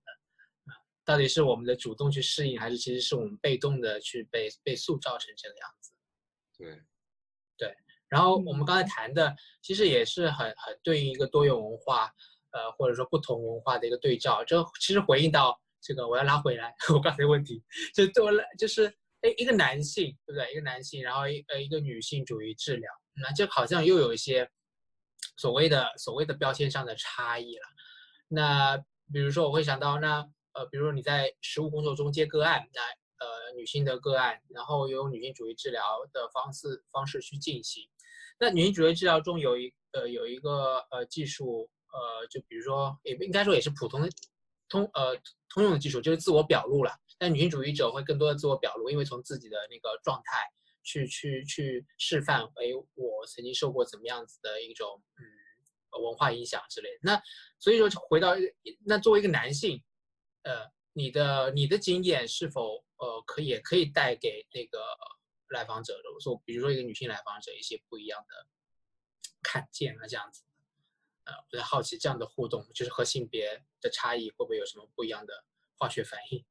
[1.07, 5.92] 到底是我们的主动去适应，还是其实是我们被动的去被被塑造成这个样子？
[6.59, 6.83] 对，
[7.57, 7.77] 对
[8.09, 12.12] 然后我们刚才谈的，其实也是很很对应一个多元文化，
[12.51, 14.45] 呃，或者说不同文化的一个对照。
[14.45, 17.62] 这其实回应到这个，我要拉回来 我刚才的问题，
[17.95, 18.87] 就对我来就是，
[19.21, 20.51] 哎，一个男性，对不对？
[20.53, 22.90] 一个男性，然后一呃一个女性主义治疗，
[23.23, 24.51] 那这好像又有一些
[25.37, 27.62] 所谓的所谓的标签上的差异了。
[28.29, 28.77] 那
[29.12, 32.81] 比如说，我会想到，那呃，比如说你在实务工作中接个案，那
[33.25, 37.87] 呃女性的个案，然后用女性主义治疗的方式方式去进行。
[38.40, 44.09] 那女性主义治疗中有一呃有一个呃技术，呃就比如说也不应该说也是普通的
[44.69, 45.14] 通呃
[45.49, 46.92] 通用的技术，就是自我表露了。
[47.19, 50.38] 但女性主义者会更多的自我表露，因为从自己的那个状态
[50.83, 56.99] 去去去示范，哎，我曾经受过怎么样子的一种嗯文化影响之类的。
[57.01, 57.23] 那
[57.59, 58.35] 所以说回到
[58.85, 59.83] 那作为一个男性，
[60.47, 64.79] 呃，你的你的经验是否呃可以也可以带给那个
[65.49, 68.47] 来访者的，我说比如说一个女性来访者一些不一样的
[69.43, 70.45] 看见啊这样子。
[71.25, 75.45] 呃，我在好奇这样的互动，就是和性别的差异会不会有什么不一样的
[75.77, 76.45] 化学反应？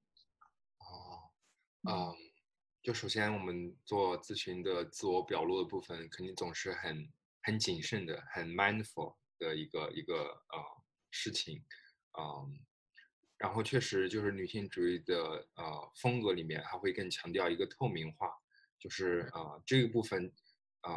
[0.79, 1.31] 哦，
[1.89, 2.13] 嗯，
[2.81, 7.09] 就首先我们做咨询的自我表露的部分，肯定总是很
[7.43, 11.63] 很谨慎的，很 mindful 的一个一个呃事情，
[12.19, 12.59] 嗯，
[13.37, 15.15] 然后确实就是女性主义的
[15.55, 18.29] 呃风格里面，还会更强调一个透明化，
[18.79, 20.31] 就是呃这个部分，
[20.83, 20.91] 呃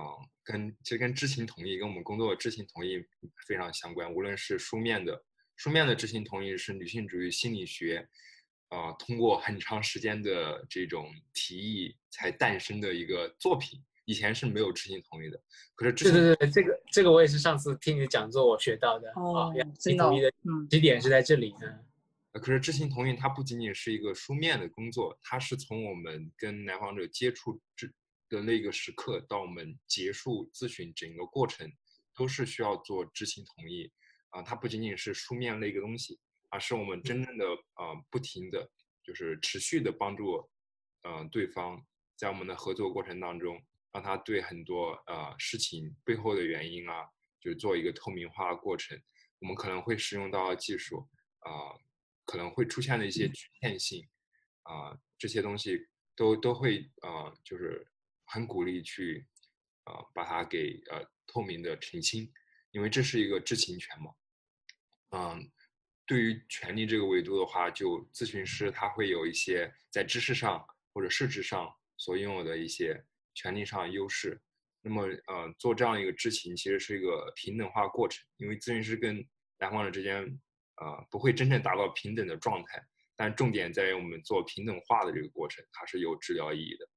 [0.45, 3.05] 跟其实跟知情同意跟我们工作的知情同意
[3.47, 5.25] 非常相关，无论是书面的
[5.57, 8.09] 书面的知情同意是女性主义心理学。
[8.71, 15.41] 呃，通过很长时间的这种提议才诞生的一个作品，以前是没有知情同意的。
[15.75, 20.31] 可是，对对对，这个这个我也是上次听你的讲座我学到的哦，知情同意的
[20.69, 21.55] 起点是在这里。
[21.63, 21.83] 嗯，
[22.39, 27.93] 可是知情同意它不仅仅是一个书面的工作，它是从我们跟来访者接触之
[28.29, 31.71] 的那个时刻到我们结束咨询整个过程，
[32.15, 33.91] 都是需要做知情同意
[34.31, 36.19] 啊，它不仅仅是书面那个东西。
[36.51, 38.67] 而是我们真正的呃不停的
[39.05, 40.49] 就是持续的帮助，
[41.03, 41.79] 呃对方
[42.17, 47.05] 在我们的合作过程当中，让他对很多呃事情背后的原因啊，
[47.39, 48.99] 就是做一个透明化的过程。
[49.41, 51.07] 我们可能会使用到技术，
[51.41, 51.77] 啊
[52.29, 54.07] 可能会出现的一些局限性，
[54.65, 57.91] 啊这些东西都都会呃就是
[58.27, 59.27] 很鼓励去，
[59.87, 62.31] 呃把它给呃透明的澄清，
[62.73, 64.13] 因为这是一个知情权嘛，
[65.17, 65.51] 嗯。
[66.09, 72.99] 对于权利这个维度的话，就咨询师他会有一些在知识上或者设置上所拥有的一些
[73.35, 74.41] 权利上的优势。
[74.81, 79.23] 那么，呃，做这样一个知情其实是一个平等化过程，因为咨询师跟
[79.59, 80.41] 来访者之间，
[80.81, 82.83] 呃，不会真正达到平等的状态，
[83.17, 86.89] 但重点在于我们做平等化的这个过程，它是有治疗意义的。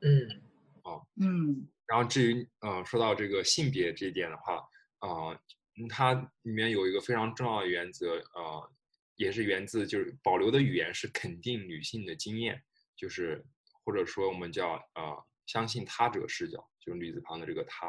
[0.00, 0.42] 嗯，
[0.84, 4.56] 哦，嗯，然后至于呃，说到这个性别这一点的话，
[4.98, 5.40] 啊。
[5.88, 8.72] 它里面有一个非常重要的原则，呃，
[9.16, 12.62] 也是源自就是保留的语言是肯定女性的经验，
[12.94, 13.42] 就是
[13.82, 17.88] 或者说我们叫呃相信他者视角，就是女字旁的这个他，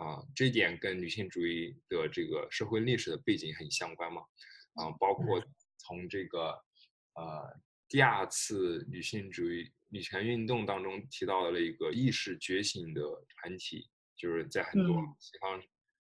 [0.00, 4.22] 啊，这一点跟女性主义的这个社会历史的背景很相关嘛，
[4.74, 5.38] 啊，包括
[5.76, 6.50] 从这个
[7.14, 15.62] 呃第二次女性主义女权运动当中提到的了一个意识觉醒的团体，就是在很多西方。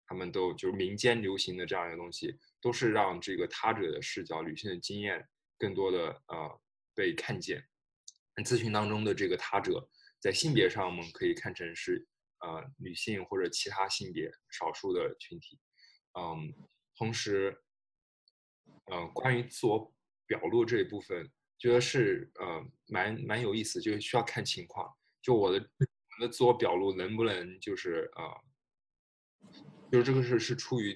[0.09, 5.21] 他们都就是民间流行的这样一个东西，都是让这个他者的视角、女性的经验
[5.59, 6.61] 更多的呃
[6.95, 7.61] 被看见。
[8.45, 9.85] 咨询当中的这个他者，
[10.21, 12.07] 在性别上我们可以看成是
[12.47, 15.59] 呃女性或者其他性别少数的群体。
[16.19, 16.55] 嗯，
[16.97, 17.61] 同时，
[18.85, 19.93] 呃，关于自我
[20.27, 24.97] 表露这一部分，觉得是呃蛮蛮有意思，就是需要看情况。
[25.21, 28.45] 就我的我的自我表露能不能就是呃。
[29.93, 30.93] 就是这个是是出于，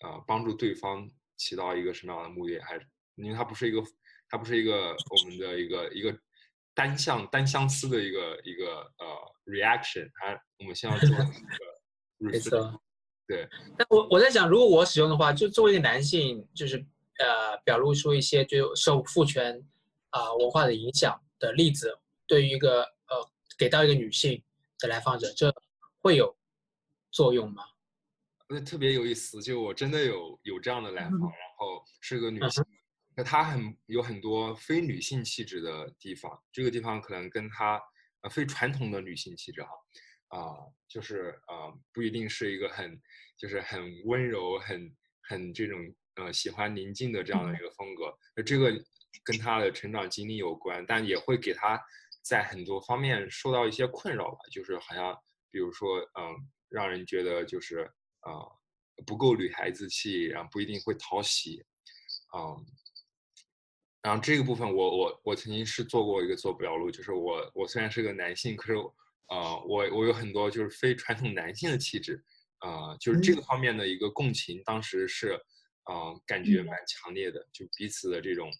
[0.00, 3.82] 呃，帮助对方起到一个什么样的目的，还是因为它不是一个，
[4.28, 6.12] 它不是一个我们的一个一个
[6.78, 8.66] 单向单相思的一个一个
[8.98, 9.06] 呃
[9.46, 11.26] reaction，它我们先要做一个，
[12.18, 12.80] 没错，
[13.26, 13.48] 对。
[13.76, 16.76] 那我我在想，如果我使用的话，就作为一个男性，就是
[17.18, 19.60] 呃表露出一些就受父权
[20.10, 24.40] 啊文化的影响的例子，对于一个呃给到一个女性
[24.78, 25.52] 的来访者，这
[26.00, 26.36] 会有
[27.10, 27.64] 作用吗？
[28.48, 32.64] 那特别有意思，就我真的有有这样的来访，然后是个女性，
[33.18, 37.82] 那她很有很多非女性气质的地方，这个地方可能跟她
[38.20, 39.70] 呃非传统的女性气质哈，
[40.28, 40.54] 啊，
[40.86, 42.96] 就是啊不一定是一个很
[43.36, 45.76] 就是很温柔、很很这种
[46.14, 48.70] 呃喜欢宁静的这样的一个风格，那这个
[49.24, 51.76] 跟她的成长经历有关，但也会给她
[52.22, 55.12] 在很多方面受到一些困扰吧，就是好像
[55.50, 56.36] 比如说嗯，
[56.68, 57.90] 让人觉得就是。
[58.20, 58.44] 啊，
[59.06, 61.64] 不够女孩子气，然后不一定会讨喜，
[62.32, 62.50] 啊，
[64.08, 68.78] 然后这个部分我我我曾经是做过一个做表露，就是我我虽然是个男性，可是
[69.28, 72.24] 呃我我有很多就是非传统男性的气质，
[72.60, 75.38] 啊，就是这个方面的一个共情，当时是
[75.84, 78.50] 呃感觉蛮强烈的，就彼此的这种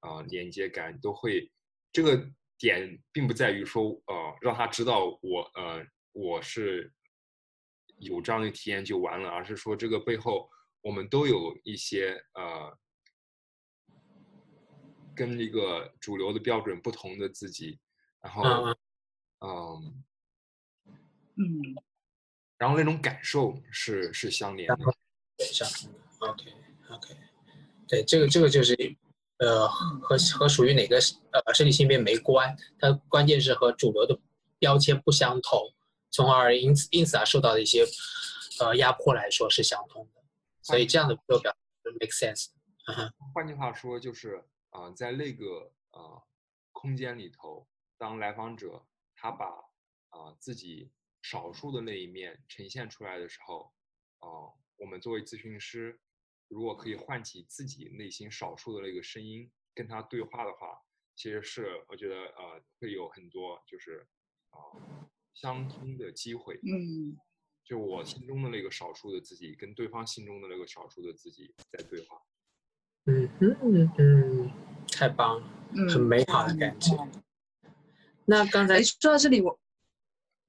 [0.00, 1.50] 啊连接感都会，
[1.90, 6.92] 这个点并不在于说呃让他知道我呃我是。
[8.00, 10.48] 有这样的体验就完了，而是说这个背后
[10.82, 12.72] 我们都有一些呃，
[15.18, 17.80] 跟一个主流的标准不同的自己，
[18.20, 18.42] 然后
[19.40, 20.04] 嗯
[21.34, 21.74] 嗯，
[22.56, 24.76] 然后那种感受是是相连的，
[25.36, 25.98] 对，相通的。
[26.28, 26.52] OK
[26.90, 27.16] OK，
[27.88, 28.76] 对，这个这个就是
[29.38, 30.96] 呃和和属于哪个
[31.32, 34.16] 呃身体性别没关，它关键是和主流的
[34.60, 35.60] 标签不相同。
[36.10, 37.84] 从而因此因此而受到的一些
[38.60, 40.22] 呃压迫来说是相通的，
[40.62, 41.54] 所以这样的表表
[42.00, 42.46] make sense。
[43.34, 46.22] 换句话说，就是啊，在那个呃
[46.72, 49.46] 空间里头，当来访者他把
[50.10, 50.90] 啊自己
[51.22, 53.72] 少数的那一面呈现出来的时候，
[54.18, 56.00] 啊，我们作为咨询师，
[56.48, 60.82] 如果可以唤起自己内心少数的那个声音，跟他对话的话，
[61.16, 64.06] 其实是我觉得呃会有很多就是
[64.50, 64.58] 啊
[65.34, 66.60] 相通的机会。
[66.62, 67.18] 嗯
[67.64, 72.18] 就我心中的那个少数的自己，跟对方心中的那个少数的自己在对话。
[73.08, 74.50] 嗯嗯嗯，
[74.92, 76.94] 太棒了，嗯，很美好的感觉。
[78.26, 79.58] 那刚才哎，说到这里，我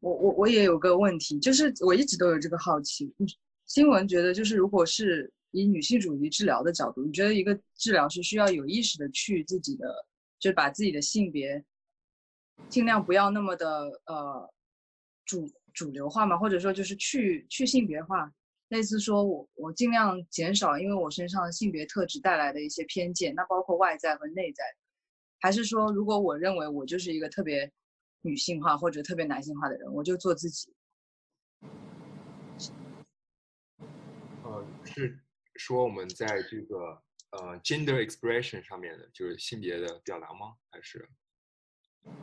[0.02, 3.14] 我我我也有个问题，就是我一直都有这个好奇。
[3.20, 3.28] 嗯
[3.66, 10.06] 新闻觉得，就是如果是以女性主义治疗的角度，你觉得一个治疗是需要有意识的去自己的，
[10.40, 11.64] 就把自己的性别
[12.68, 13.68] 尽量不要那么的
[14.08, 14.52] 呃
[15.24, 18.34] 主主流化嘛，或者说就是去去性别化，
[18.70, 24.64] 类似说我我尽量减少因为我身上的性别特质带来的一些偏见，那包括外在和内在。
[25.42, 27.72] 还是说，如果我认为我就是一个特别
[28.22, 30.74] 女性化或者特别男性化的人，我就做自己。
[34.44, 35.18] 呃，是
[35.56, 37.02] 说我们在这个
[37.32, 40.56] 呃 gender expression 上面的，就是性别的表达吗？
[40.70, 41.10] 还是？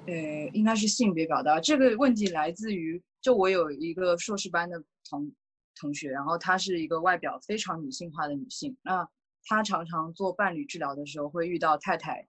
[0.07, 0.15] 呃，
[0.53, 5.33] 应该是性别表达这个问题来自于，就我有一个硕士班的同
[5.77, 9.09] 同学，然后她是一个外表非常女性化的女性，那
[9.45, 12.27] 她常常做伴侣治疗的时候会遇到太太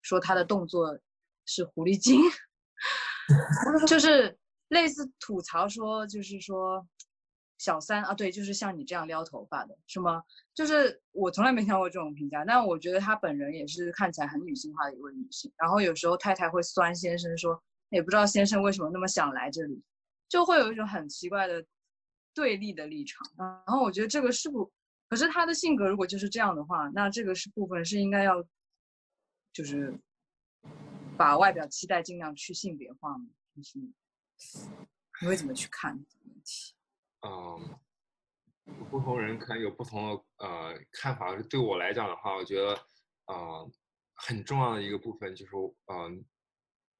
[0.00, 0.98] 说她的动作
[1.46, 2.20] 是狐狸精，
[3.86, 4.36] 就是
[4.68, 6.86] 类似吐槽说，就是说
[7.58, 10.22] 小三啊，对，就是像你这样撩头发的，是吗？
[10.54, 15.52] 就是我从来没听过这种评价，但我觉得她本人也是看起来很女性化的一位女性。
[15.56, 19.80] 然后有时候太太会酸先生说，也不知道先生为什么那么想来这里，
[20.28, 21.64] 就会有一种很奇怪的
[22.34, 23.26] 对立的立场。
[23.36, 24.70] 然后我觉得这个是不，
[25.08, 28.42] 可是他的性格如果就是这样的话，那这个是部分是应该要，
[29.52, 29.98] 就是
[31.16, 33.26] 把外表期待尽量去性别化吗？
[33.54, 33.78] 就是
[35.20, 36.74] 你会怎么去看这个问题？
[37.20, 37.78] 嗯，
[38.90, 41.36] 不同人可能有不同的呃看法。
[41.42, 42.74] 对我来讲的话，我觉得
[43.26, 43.70] 呃
[44.14, 45.52] 很重要的一个部分就是
[45.86, 46.24] 嗯、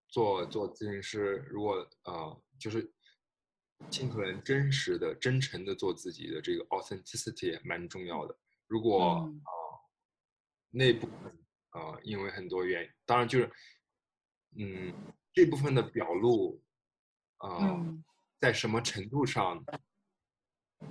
[0.08, 2.92] 做做咨询师，如果呃就是
[3.90, 8.36] 尽可能真实的、真诚的做自己的这个 authenticity 也蛮重要的。
[8.66, 9.42] 如果啊、嗯。
[9.44, 9.52] 呃、
[10.70, 11.38] 那部分
[11.72, 13.50] 呃因为很多原因，当然就是
[14.56, 14.92] 嗯
[15.32, 16.62] 这部分的表露
[17.38, 18.04] 呃、嗯。
[18.40, 19.56] 在什么程度上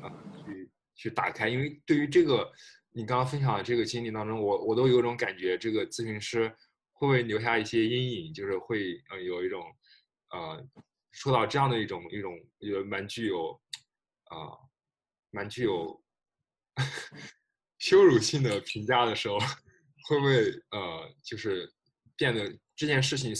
[0.01, 0.07] 啊，
[0.45, 2.49] 去去打开，因为对于这个
[2.91, 6.47] 你刚刚分享的这个经历当中，我我都有一种感觉，这个咨询师
[6.93, 9.61] 会不会留下一些阴影，就是会呃有一种
[10.29, 10.65] 呃
[11.11, 13.59] 受到这样的一种一种也蛮具有
[14.25, 14.59] 啊、呃、
[15.29, 16.01] 蛮具有
[17.79, 19.37] 羞辱性的评价的时候，
[20.07, 21.71] 会不会呃就是
[22.15, 23.33] 变得这件事情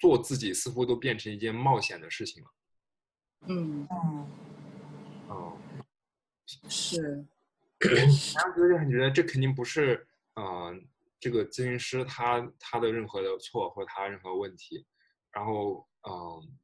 [0.00, 2.50] 做自己似乎都变成一件冒险的事情了？
[3.48, 3.86] 嗯，
[5.28, 5.56] 哦、
[6.68, 7.24] 是，
[7.80, 10.74] 然后就是很觉得这肯定不是，呃，
[11.20, 14.86] 这个咨询师他他的任何的错或者他任何问题，
[15.32, 16.58] 然后嗯、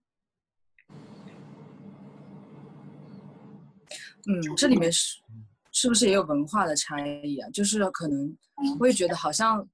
[4.26, 5.20] 嗯，这里面是
[5.72, 7.48] 是不是也有文化的差异啊？
[7.50, 8.36] 就是可能
[8.78, 9.66] 我也觉得好像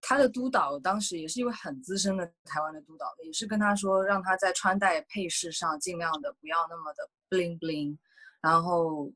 [0.00, 7.98] 他的督导当时也是一位很资深的台湾的督导，也是跟他说让他在穿戴配饰上尽量的不要那么的 bling bling，
[8.40, 9.12] 然后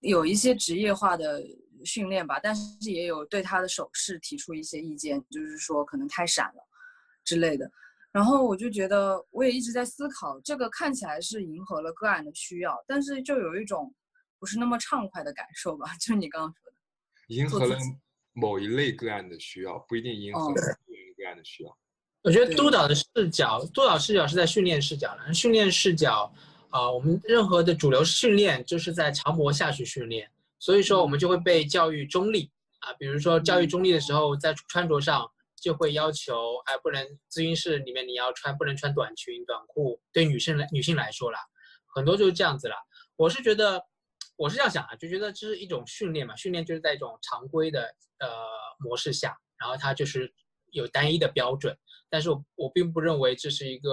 [0.00, 1.44] 有一些职业化的
[1.84, 6.66] 训练吧，但是也有对他的手势提出一些意见，就是说可能太闪了
[7.24, 7.70] 之类的。
[8.16, 13.94] 然后我就觉得，我也一直在思考，这个看起来是迎合了个案的需要，但是就有一种
[14.38, 16.76] 不是那么畅快的感受吧，就是你刚刚说的。
[17.26, 17.76] 迎合了
[18.32, 21.78] 某一类个案的需要，不一定迎合哦了另一个个案的需要。
[22.22, 25.34] 我觉得督导的视角，督导视角是在训练视角了。
[25.34, 26.32] 训练视角，
[26.70, 30.26] 啊、我们任何的主流训练就是在长模下去训练，
[30.58, 32.94] 所以说我们就会被教育中立啊。
[32.94, 35.30] 比如说教育中立的时候，在穿着上
[35.66, 40.00] 就会要求，哎，不能咨询室里面你要穿，不能穿短裙、短裤。
[40.12, 41.40] 对女生来女性来说啦，
[41.92, 42.76] 很多就是这样子啦。
[43.16, 43.82] 我是觉得，
[44.36, 47.82] 我是这样想啊，就觉得这是一种训练嘛，训练就是在一种常规的
[48.20, 48.28] 呃
[48.78, 50.32] 模式下，然后它就是
[50.70, 51.76] 有单一的标准。
[52.08, 53.90] 但是我我并不认为这是一个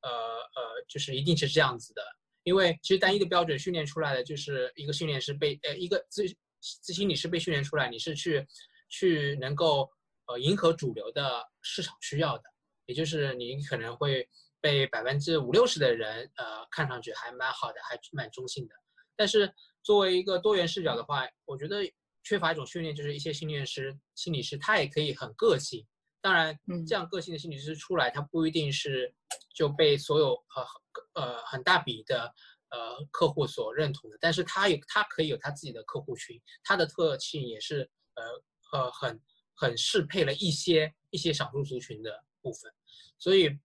[0.00, 2.02] 呃呃，就是一定是这样子的，
[2.44, 6.34] 因为其实单一的标准训练出来的就是一个训练师被呃一个咨
[6.82, 8.46] 咨询你是被训练出来，你是去
[8.88, 9.90] 去能够
[10.30, 12.44] 呃迎合主流的市场需要的，
[12.86, 14.28] 也就是你可能会
[14.60, 18.74] 被百分之五六十的人呃看上去还蛮好的，还蛮中性的。
[19.16, 19.52] 但是
[19.82, 21.82] 作为一个多元视角的话，我觉得
[22.22, 25.86] 缺乏一种训练，就是一些训练师、心理师他也可以很个性。
[26.22, 29.12] 当然，嗯这样个性的心理师出来，他不一定是
[29.54, 32.24] 就被所有呃呃很大笔的
[32.70, 39.18] 呃客户所认同的，但是他有他可以有他自己的客户群，他的特性也是呃呃很
[39.60, 42.72] 很适配了一些一些少数族群的部分，
[43.18, 43.58] 所以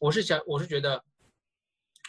[0.00, 1.04] 我是想我是觉得，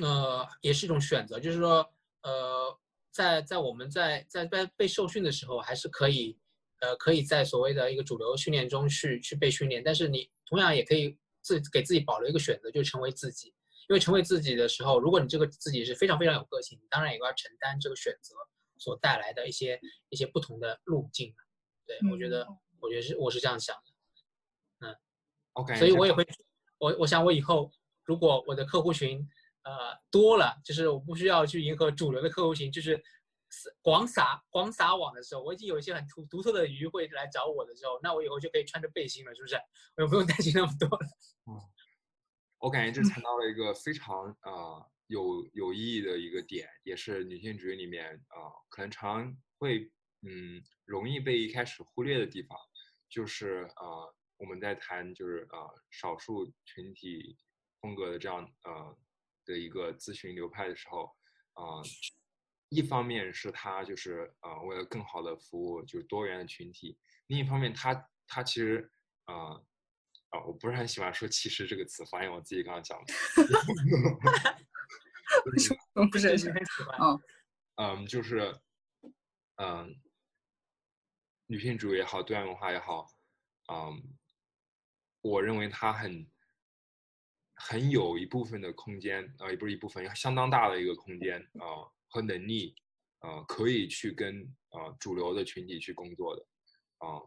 [0.01, 1.85] 呃，也是一种选择，就是说
[2.23, 2.79] 呃
[3.11, 6.37] 在在我们在在在被受训的时候，还是可以。
[6.81, 13.47] 呃，可以在所谓的一个主流训练中去去被训练，但是你同样也可以自给自己保留一个选择，就成为自己。
[13.87, 18.35] 因为成为自己的时候，如果你这个自己是非常非常有个性，当然也要承担这个选择
[18.77, 19.79] 所带来的一些
[20.09, 21.33] 一些不同的路径。
[21.87, 22.45] 对，我觉得，
[22.85, 24.87] 我觉得是我是这样想的。
[24.87, 24.95] 嗯
[25.53, 26.25] ，OK，所以我也会，
[26.77, 27.71] 我我想我以后
[28.03, 29.27] 如果我的客户群
[29.63, 29.71] 呃
[30.09, 33.03] 多了，就是我不需要去迎合主流的客户群，就是。
[33.81, 39.55] 广撒广撒网的时候，我已经有一些很独独特的鱼会来找我的时候，那我以后就可以穿着背心了，是不是？
[39.95, 41.07] 我也不用担心那么多了。
[41.47, 41.55] 嗯，
[42.57, 49.89] 我感觉这谈到了一个非常呃有有意义的一个点，也是女性主义里面啊可能常会
[50.23, 52.57] 嗯容易被一开始忽略的地方，
[53.15, 57.37] 就是呃我们在谈就是呃少数群体
[57.79, 58.97] 风格的这样呃
[59.45, 61.05] 的一个咨询流派的时候
[61.53, 61.81] 啊。
[62.69, 66.97] 一方面是他就是呃为了更好的服务就是多元的群体，
[67.27, 68.91] 另一方面他他其实
[69.27, 69.63] 呃
[70.29, 73.13] 啊我不是很喜欢说歧视这个词，发现我自己刚刚讲的，
[76.11, 77.21] 不是很喜欢， 嗯
[77.75, 78.59] 嗯就是
[79.57, 79.95] 嗯
[81.47, 83.07] 女性主义也好，多元文化也好，
[83.71, 84.17] 嗯
[85.21, 86.29] 我认为它很
[87.55, 91.91] 很有一部分的空间啊也不是一部分，相当大的一个空间啊。
[92.07, 92.73] 和能力，
[93.19, 96.41] 呃，可以去跟呃主流的群体去工作的，
[96.99, 97.19] 啊，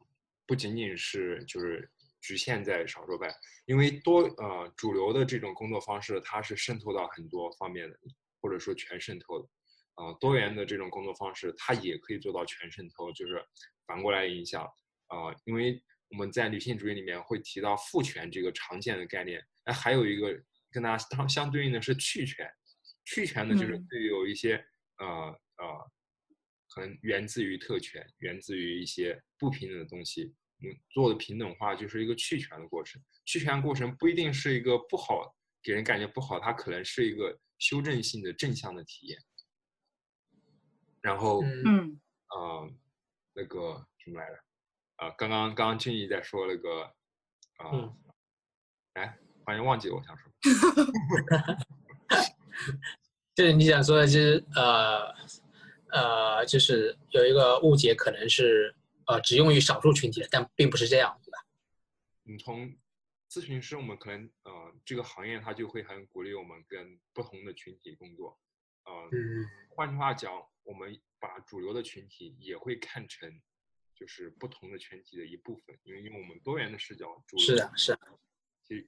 [0.46, 1.92] 不仅仅是就是
[2.22, 3.28] 局限在少数派，
[3.66, 7.98] 因为多呃主流的这种工作方式，它是渗透到很多方面的，
[8.40, 9.48] 或者说全渗透的，
[9.98, 13.44] 啊，多元的这种工作方式，它也可以做到全渗透，就是
[13.86, 14.64] 反过来影响，
[15.08, 20.40] 啊，因为我们在女性主义里面会提到父权这个常见的概念，那还有一个
[20.70, 22.50] 跟它相相对应的是去权，
[23.04, 24.64] 去权呢就是对于有一些。
[25.00, 25.06] 呃
[25.58, 25.64] 呃，
[26.74, 30.34] 可能源自于特权，源自于一些不平等的东西。
[30.60, 33.00] 嗯，做的平等化就是一个去权的过程。
[33.24, 35.32] 去权过程不一定是一个不好，
[35.62, 39.16] 给人感觉不好，它可能是一个修正性的正向的体验。
[41.00, 42.70] 然后，嗯，呃，
[43.34, 44.34] 那个什么来着？
[44.96, 46.82] 啊，刚刚刚刚俊逸在说那个，
[47.56, 47.94] 啊，
[48.94, 50.30] 哎，好像忘记我想说。
[53.34, 55.14] 就是你想说的，就是呃
[55.92, 58.74] 呃，就是有一个误解，可能是
[59.06, 61.38] 呃只用于少数群体的，但并不是这样，对吧？
[62.24, 62.76] 你从
[63.30, 68.36] 咨询师，我们可能呃这个行业它就会很鼓励我们跟不同的群体工作，
[68.84, 68.92] 呃，
[69.76, 70.32] 换句话讲，
[70.68, 73.40] 我们把主流的群体也会看成
[73.94, 77.98] 就是不同的群体的一部分，因为用我们多元的视角，主是的，是。
[78.62, 78.86] 其实。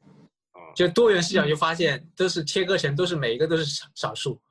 [0.52, 4.42] 啊，就多元视角就发现都是切割成，都是每一个都是少少数，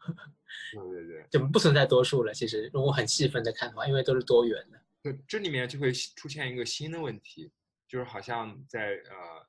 [0.71, 2.33] 对对对， 就不存在多数了。
[2.33, 4.81] 其实如果很细分的看的话，因为都是多元的。
[5.03, 7.51] 对，这里面就会出现一个新的问题，
[7.85, 9.45] 就是好像在呃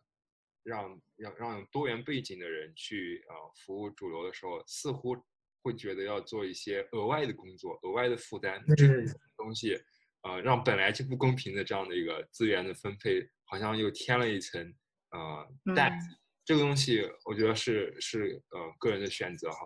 [0.65, 5.17] 让让让多元背景的人去呃服务主流的时候，似乎
[5.63, 9.79] 会觉得要做一些额外的工作、额外的负担，这种东西
[10.23, 14.63] 呃让本来就不公平的这样的一个资源的分配，好像又添了一层
[15.11, 16.09] 呃担子。
[16.45, 19.59] 这个东西我觉得是是呃个人的选择哈，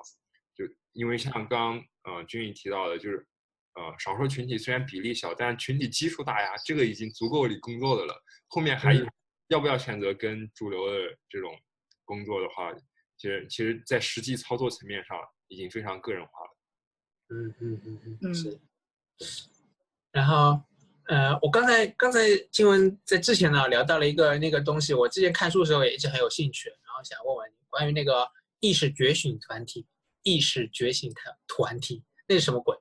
[0.55, 3.27] 就因为像刚呃君毅提到的，就是
[3.75, 8.15] 呃少数群体虽然比例小，但群体基数大呀，这个已经足够你工作的了。
[8.49, 9.07] 后面还有
[9.49, 11.57] 要不要选择跟主流的这种
[12.05, 12.73] 工作的话，
[13.17, 15.19] 其实其实在实际操作层面上
[15.55, 16.57] 已经非常个人化了。
[17.29, 18.59] 嗯嗯嗯嗯是。
[20.11, 20.61] 然后。
[21.07, 22.19] 呃，我刚才刚才
[22.51, 28.27] 金文在之前呢聊到了一个那个东西，我之前看书的时候也一直很有兴趣，然后想问问你关于那个
[28.61, 29.87] 意识觉醒团体，
[30.23, 32.75] 意识觉醒团团体那是什么鬼？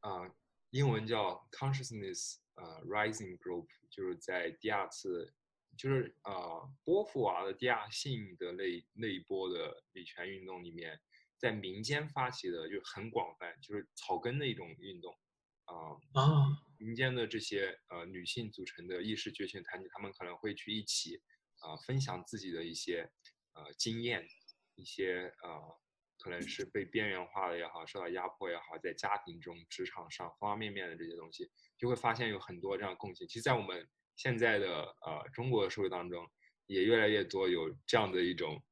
[0.00, 0.28] 啊，
[0.70, 5.32] 英文叫 Consciousness 呃 Rising Group，就是在第二次，
[5.78, 8.64] 就是呃波伏娃的第二性的那
[8.94, 10.98] 那一波的女权运动里面，
[11.42, 15.18] 在民间发起的就很广泛，就是草根的一种运动。
[15.64, 15.74] 啊
[16.12, 16.46] 啊！
[16.78, 21.20] 民间的这些呃女性组成的意识觉醒团体，他们可能会去一起
[21.60, 23.10] 啊分享自己的一些
[23.54, 24.26] 呃经验，
[24.74, 25.80] 一些呃
[26.18, 33.26] 可能是被边缘化的也好，受到压迫也好，在家庭中、职场上方方面面的这些东西，就会发现有很多这样共性。
[33.26, 36.28] 其实，在我们现在的呃中国社会当中，
[36.66, 38.62] 也越来越多有这样的一种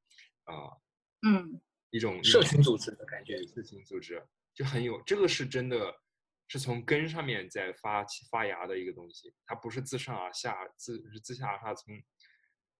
[0.44, 0.54] 啊
[1.26, 4.22] 嗯一种社群组织的感觉，社群组织
[4.54, 5.94] 就很有这个是真的
[6.48, 12.00] 是从根上面在发起发芽的一个东西，它不是自上而下自是自下而上从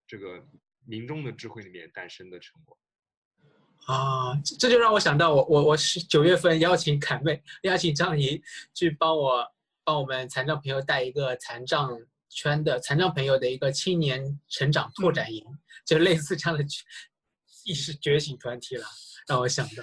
[0.07, 0.45] 这个
[0.85, 2.79] 民众的智慧里面诞生的成果。
[3.87, 8.41] 啊，这这就让我想到我我我是九月份邀请凯妹邀请张怡
[8.75, 9.45] 去帮我
[9.83, 11.99] 帮我们残障朋友带一个残障
[12.29, 15.45] 圈的残障朋友的一个青年成长拓展营，
[15.87, 16.65] 就类似这样的
[17.65, 18.85] 意识觉醒团体了，
[19.29, 19.83] 让我想到。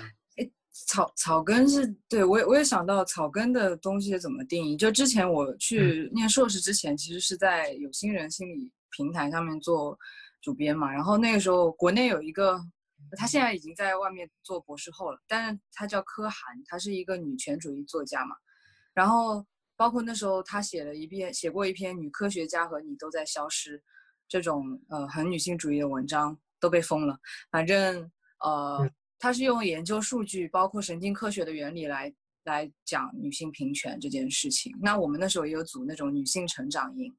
[0.86, 4.78] 草草根是对我也我也想到草根的东西怎么定义。
[4.78, 9.98] 就之前我去念硕士之前，其实是在有心人心理平台上面做
[10.40, 10.90] 主编嘛。
[10.92, 12.62] 然后那个时候国内有一个，
[13.18, 18.36] 他现在已经在外面做博士后了，但是他叫柯涵，他是一个女权主义作家嘛。
[18.94, 19.44] 然后
[19.76, 23.80] 包括那时候他写了一篇写过一篇《女科学家和你都在消失》
[24.30, 27.18] 这种呃很女性主义的文章都被封了。
[27.52, 28.90] 反正呃。
[29.20, 34.72] 他是用研究数据，包括神经科学的原理来来讲女性平权这件事情。
[34.80, 37.12] 那我们那时候也有组那种女性成长营，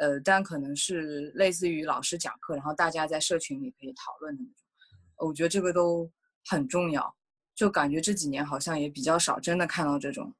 [0.00, 5.28] 呃，但可能是类似于老师讲课，然后大家在社群里可以讨论的那种。
[5.28, 6.10] 我觉得这个都
[6.46, 7.16] 很重要，
[7.54, 10.34] 就感觉这几年好像也比较少真的看到这种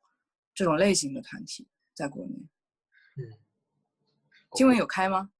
[0.52, 2.34] 这种类型的团体在国内。
[3.14, 3.22] 嗯，
[4.56, 5.30] 经文有开吗？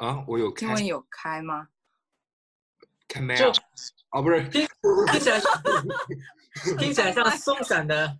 [0.00, 1.68] 啊，我有开经文有开吗？
[3.06, 3.34] 开麦？
[4.10, 4.66] 哦，不是，听
[5.12, 5.62] 听起来像
[6.78, 8.18] 听起来像松散的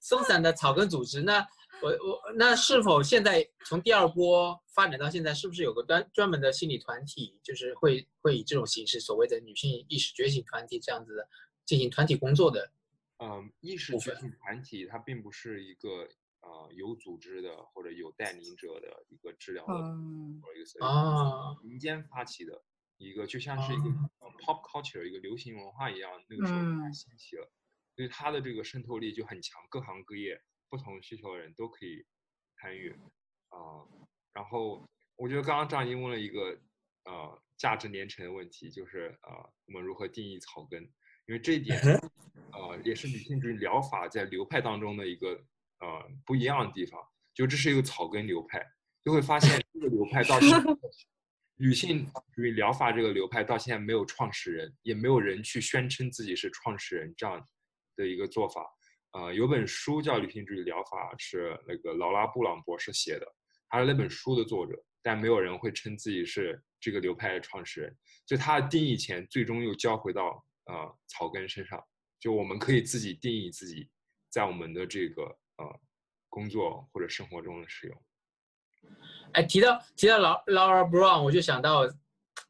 [0.00, 1.22] 松散的草根组织。
[1.22, 1.46] 那
[1.80, 11.28] 我我那是否现在从第二波发展到现在，是不是有个专专门的心理团体，就是会会以这种形式，所谓的女性意识觉醒团体这样子的
[11.64, 12.72] 进行团体工作的？
[13.18, 16.08] 嗯，意识觉醒团体它并不是一个
[16.44, 22.62] 呃有组织的或者有带领者的一个治疗的嗯或者一个啊民间发起的
[22.98, 23.82] 一个，就像是一个
[24.44, 27.50] pop culture 一个流行文化一样，那个时候它嗯兴起了，
[27.96, 32.04] 所以它的这个渗透力就很强，各行各业不同需求的人都可以
[32.56, 32.94] 参与
[33.48, 33.86] 啊、
[34.32, 36.58] 然后我觉得刚刚张英问了一个
[37.04, 39.32] 呃价值连城的问题，就是呃
[39.66, 40.82] 我们如何定义草根？
[41.26, 41.80] 因为这一点
[42.52, 45.40] 呃也是女性主义疗法在流派当中的一个
[45.84, 46.98] 呃不一样的地方，
[47.34, 48.64] 就这是一个草根流派，
[49.04, 50.58] 就会发现这个流派到现在
[51.56, 57.46] 女性主义疗法这个流派到现在没有创始人，也没有人去宣称自己是创始人这样
[57.96, 58.66] 的一个做法。
[59.12, 63.26] 呃，有本书叫《女性主义疗法》，是那个劳拉·布朗博士写的，
[63.68, 67.96] 他是那本书的作者，但没有人会称自己是这个流派的创始人。
[68.26, 71.80] 所以他的定义前最终又交回到呃草根身上，
[72.18, 73.88] 就我们可以自己定义自己
[74.28, 75.80] 在我们的这个呃
[76.28, 78.02] 工作或者生活中的使用。
[79.32, 81.82] 哎，提到提到劳劳尔布朗我就想到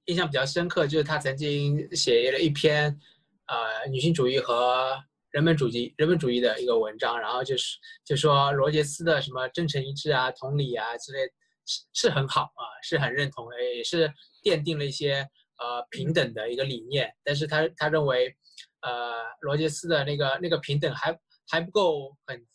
[0.06, 2.98] 印象比较深刻，就是她曾经写了一篇
[3.46, 11.20] 呃女性主义和人本主义人本主义的一个文章，然后就是就说罗杰斯的什么真诚一致啊、同理啊之类
[11.66, 15.28] 是是很好啊，是很认同的，也是奠定了一些
[15.58, 18.36] 呃平等的一个理念，但是他他认为
[18.82, 22.46] 呃罗杰斯的那个那个平等还还不够很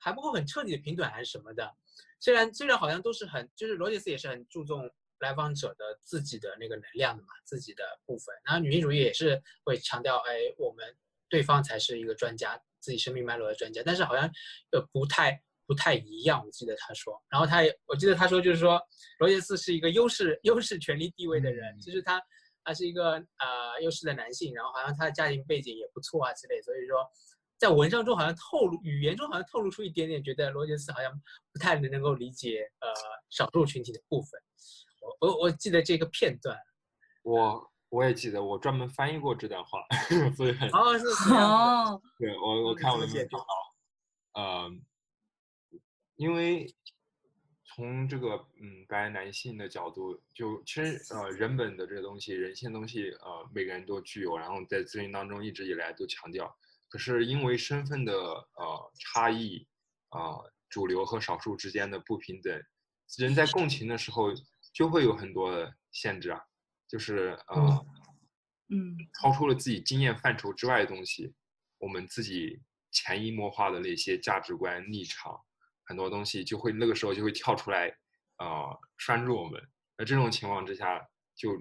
[0.00, 1.72] 还不够很彻底的平等还是什么的。
[2.18, 4.90] 虽然虽然好像都是很，就是罗杰斯也是很注重
[5.20, 8.34] 来访者的自己的那个能量的嘛，自己的部分。
[8.44, 10.84] 然后女性主义也是会强调，哎，我们
[11.28, 13.82] 对方才是一个专家，自己生命脉络的专家。
[13.84, 14.30] 但是好像
[14.72, 17.22] 呃不太不太一样，我记得他说。
[17.28, 18.80] 然后他也我记得他说就是说，
[19.18, 22.22] 罗杰斯是一个优势优势权力地位的人，嗯就是他
[22.64, 27.10] 他是一个呃优势的男性，然后好像他的家庭背景也不错啊之类，所以说。
[27.60, 31.12] 在文章中好像透露，语言中好像透露出一点点，觉得罗杰斯好像
[31.52, 32.88] 不太能够理解呃
[33.28, 34.40] 少数群体的部分。
[35.20, 36.56] 我我我记得这个片段。
[37.22, 39.84] 我我也记得，我专门翻译过这段话，
[40.34, 41.06] 所以很哦，是。
[41.34, 44.42] 哦，对我我看我能不这么解读能找到。
[44.42, 44.72] 呃，
[46.16, 46.74] 因为
[47.66, 56.56] 从这个嗯白人男性的角度，就其实呃人本的这个东西，人性的东西，呃每个人都具有，然后在咨询当中一直以来都强调。
[56.90, 59.66] 可是因为身份的呃差异，
[60.10, 60.36] 啊、
[60.68, 62.62] 主流和少数之间的不平等，
[63.16, 64.28] 人在共情的时候
[64.74, 66.42] 就会有很多的限制啊，
[66.86, 67.56] 就是呃。
[67.56, 67.86] 嗯
[68.72, 71.34] 嗯超出了自己经验范畴之外的东西，
[71.78, 72.62] 我们自己
[72.92, 75.36] 潜移默化的那些价值观、立场，
[75.82, 77.92] 很多东西就会那个时候就会跳出来，
[78.38, 79.60] 呃，拴住我们。
[79.98, 81.60] 那这种情况之下，就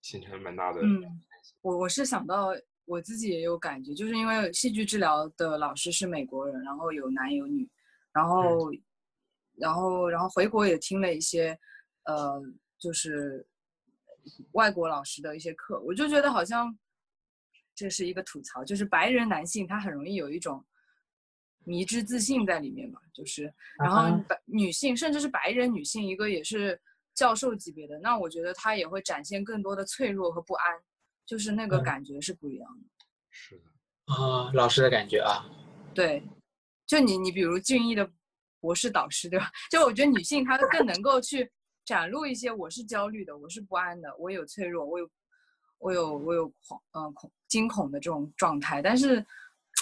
[0.00, 0.80] 形成了蛮大的。
[0.80, 1.22] 嗯，
[1.60, 2.54] 我我是想到
[2.86, 7.68] 我自己也有感觉，就是因为戏剧治疗的老师是美国人，然后有男有女，
[8.12, 8.70] 然后
[9.56, 11.58] 然后然后回国也听了一些，
[12.04, 12.40] 呃，
[12.78, 13.46] 就是
[14.52, 16.76] 外国老师的一些课，我就觉得好像
[17.74, 20.64] 这是一个吐槽，就是白人男性他很容易有一种
[21.64, 26.80] 迷之自信在里面嘛，就是然后白女性甚至是白人女性一个也是
[27.14, 30.74] 教授级别的，那我觉得她也会展现更多的脆弱和不安，
[31.26, 31.82] 就是那个嗯。
[31.82, 33.04] 感觉是不一样的。
[33.30, 35.44] 是的，啊，老师的感觉啊，
[35.94, 36.22] 对，
[36.86, 38.08] 就你你比如俊逸的
[38.60, 39.50] 博士导师对吧？
[39.70, 41.50] 就我觉得女性她更能够去
[41.84, 45.10] 展露一些我是焦虑的，我是不安的，我有脆弱，我有
[45.78, 49.16] 我有我有恐呃恐惊恐的这种状态，但是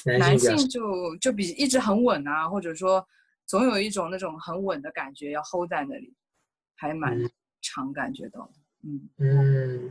[0.05, 3.07] 男男性就就比一直很稳啊，或者说
[3.47, 6.15] 总有一种那种很稳的感觉要 hold 在那里，
[6.77, 7.31] 还蛮嗯。
[7.67, 8.53] 常感觉到的。
[8.83, 9.91] 嗯，嗯，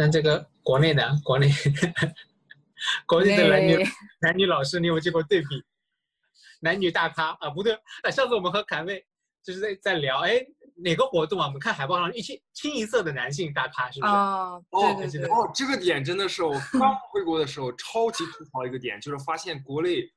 [0.00, 1.12] 那这个国内的？
[1.24, 1.50] 国内
[3.04, 3.84] 国内的男女
[4.22, 5.64] 男女老师，你有见过对比？
[6.60, 7.74] 男女大咖啊，不对，
[8.04, 9.04] 啊，上次我们和凯妹
[9.42, 10.38] 就是在在聊，哎，
[10.76, 11.46] 哪个活动啊？
[11.46, 14.12] 我们看海报上一清清一色的男性大咖，是不是？
[14.12, 20.08] 啊，哦对对对，哦，这个点真的是我刚回国的时候超级吐槽一个点，就是发现国内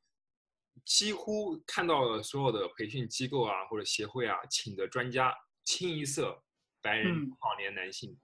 [0.86, 5.34] 几乎看到了所有的培训机构啊或者协会啊请的专家
[5.66, 6.40] 清一色
[6.84, 8.16] 白人老年男性，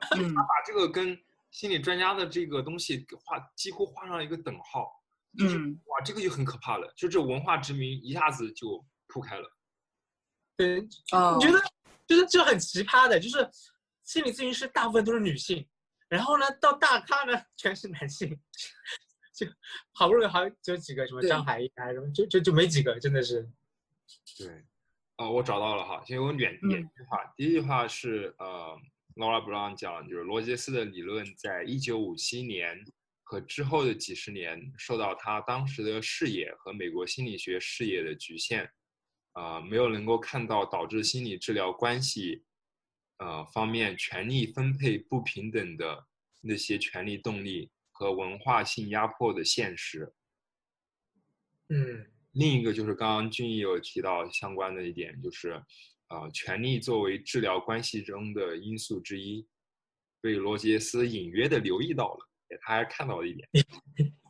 [0.00, 1.18] 他把这个跟
[1.50, 5.02] 心理专家的这个东西画几乎画上了一个等号，
[5.38, 9.56] 就是、嗯哇，这个就很可怕了，就这文化殖民一下子就铺开了。
[10.56, 10.80] 对，
[11.12, 11.58] 哦你觉得
[12.06, 13.48] 就是就很奇葩的，就是
[14.04, 15.66] 心理咨询师大部分都是女性，
[16.08, 18.38] 然后呢，到大咖呢全是男性，
[19.34, 19.46] 就
[19.92, 23.48] 好不容易好有几个什么张海英啊什么，就就就没几个，真的是。
[24.36, 24.64] 对，
[25.16, 27.18] 呃，我找到了哈，先有两嗯两句话。
[27.36, 28.76] 第一句话是呃
[29.16, 32.84] ，Laura Brown 讲，就是罗杰斯的理论在一九五七年
[33.22, 38.70] 和之后的几十年受到他当时的视野和美国心理学视野的局限，
[39.34, 42.44] 呃，没有能够看到导致心理治疗关系
[43.18, 46.06] 呃方面权力分配不平等的
[46.40, 50.12] 那些权力动力和文化性压迫的现实。
[51.68, 55.60] 嗯另一个就是刚刚俊逸有提到相关的一点，就是，
[56.10, 59.46] 呃，权力作为治疗关系中的因素之一，
[60.20, 63.48] 被罗杰斯隐约的留意到了，哎他还看到了一点，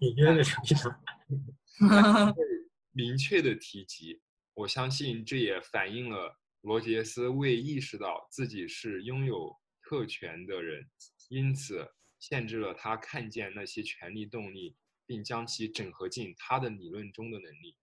[0.00, 2.34] 隐约的留意到。
[2.92, 4.20] 明确的提及。
[4.52, 10.86] 我相信这也反映了罗杰斯未意识到自己是拥有特权的人，
[11.30, 14.76] 因此限制了他看见那些权力动力，
[15.06, 17.76] 并将其整合进他的理论中的能力。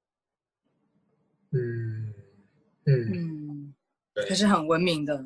[1.54, 2.14] 嗯
[2.86, 3.37] 嗯，
[4.28, 5.18] 还是很文明的，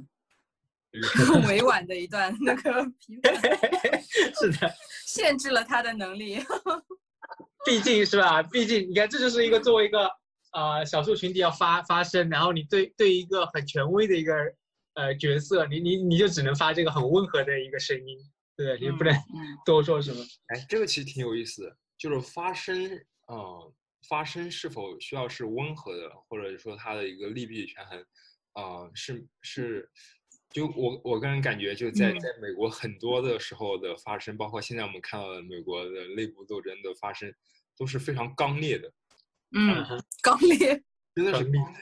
[1.16, 3.34] 很委婉的一段那个批判，
[4.40, 4.74] 是的，
[5.08, 6.38] 限制了他的能力。
[7.66, 8.42] 毕竟是吧？
[8.44, 10.10] 毕竟你看，这就是一个作为一个
[10.52, 14.34] 呃少数群体要发发声，然后你对对一个很权威的一个
[14.96, 18.18] 呃角色，你你你就只能发这个很温和的一个声音，
[18.58, 18.80] 对？
[18.80, 19.22] 你不能嗯
[19.66, 20.24] 多说什么。
[20.48, 23.74] 哎，这个其实挺有意思的，就是发声，呃，
[24.10, 28.04] 发声是否需要是温和的，或者说它的一个利弊权衡，
[28.54, 29.90] 呃，是是，
[30.50, 37.34] 就我我个人感觉，就在嗯在美国很多的时候的发生，包括现在我们看到的美国的内部斗争的发生，
[37.78, 38.94] 都是非常刚烈的，
[39.52, 40.84] 嗯，哼刚烈。
[41.16, 41.82] 真的是刚烈。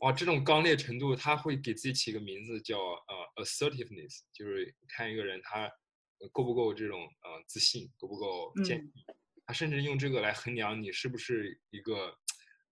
[0.00, 9.04] 哇，这种刚烈程度，他会给自己起个名字叫呃 assertiveness，就是看一个人他呃够不够这种呃自信，够不够坚嗯毅。
[9.44, 12.16] 他甚至用这个来衡量你是不是一个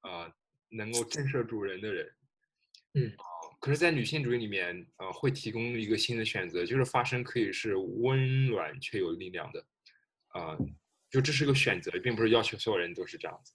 [0.03, 0.33] 呃
[0.71, 2.09] 能够震慑住人的人。
[2.99, 3.13] 嗯。
[3.17, 3.25] 呃
[3.61, 9.67] 可是，在女性主义里面，呃，会提供一个新的选择，就是发声可以是温暖却有力量的，
[10.33, 10.57] 呃，
[11.11, 13.53] 就这是个选择，并不是要求所有人都是这样子。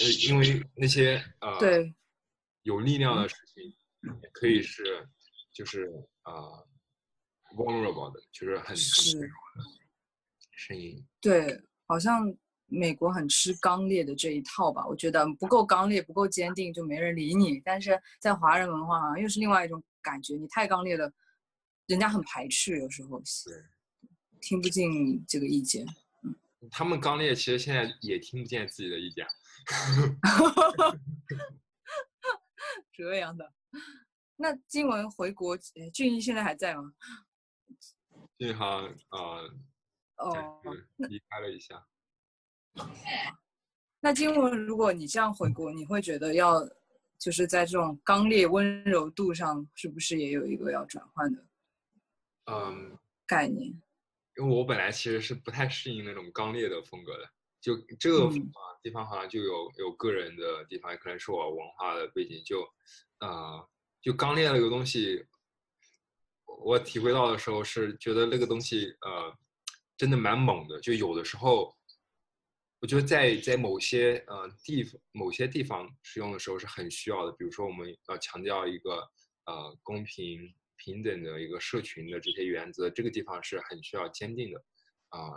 [0.00, 1.94] 呃，因为那些呃对，
[2.64, 3.64] 有力量的事情，
[4.22, 5.08] 也可以是
[5.54, 5.90] 就是
[6.24, 6.68] 呃
[7.56, 9.12] vulnerable 的，就是很很是。
[9.12, 9.64] 脆弱的
[10.52, 11.02] 声音。
[11.22, 12.36] 对，好像
[12.66, 14.86] 美国很吃刚烈的这一套吧。
[14.86, 17.60] 我觉得不够刚烈、不够坚定，就没人理你。
[17.64, 21.12] 但是在华人文化好像又是另外一种感觉，你太刚烈了，
[21.86, 23.22] 人家很排斥，有时候
[24.40, 25.86] 听不进这个意见。
[26.70, 29.26] 他们刚烈，其实现在也听不见自己的意见。
[32.92, 33.52] 这样的。
[34.36, 36.92] 那金文回国，呃俊逸现在还在吗？
[38.38, 39.48] 银行呃
[40.32, 40.60] 暂哦，
[41.08, 41.86] 离开了一下。
[44.00, 46.60] 那金文，如果你这样回顾，你会觉得要
[47.18, 51.44] 就是在这种刚烈温柔度上，是不是也有一个要转换的
[52.44, 52.96] 嗯，
[53.26, 53.68] 概念？
[54.36, 57.28] 因为我本来其实是不太适应那种刚烈的风格的，
[57.60, 58.28] 就这个
[58.82, 62.60] 地方好像就有有个人的地方，也可能是我文化的背景，就
[63.20, 63.68] 呃
[64.02, 65.26] 就刚练了一个东西，
[66.64, 69.34] 我体会到的时候是觉得那个东西呃
[69.96, 71.74] 真的蛮猛的，就有的时候。
[72.86, 78.92] 我觉得在在某些呃地方某些地方使用的时候是很需要的，比如说我们要强调一个
[79.46, 84.64] 呃公平平等的一个社群的这些原则，这个地方是很需要坚定的，
[85.08, 85.32] 啊、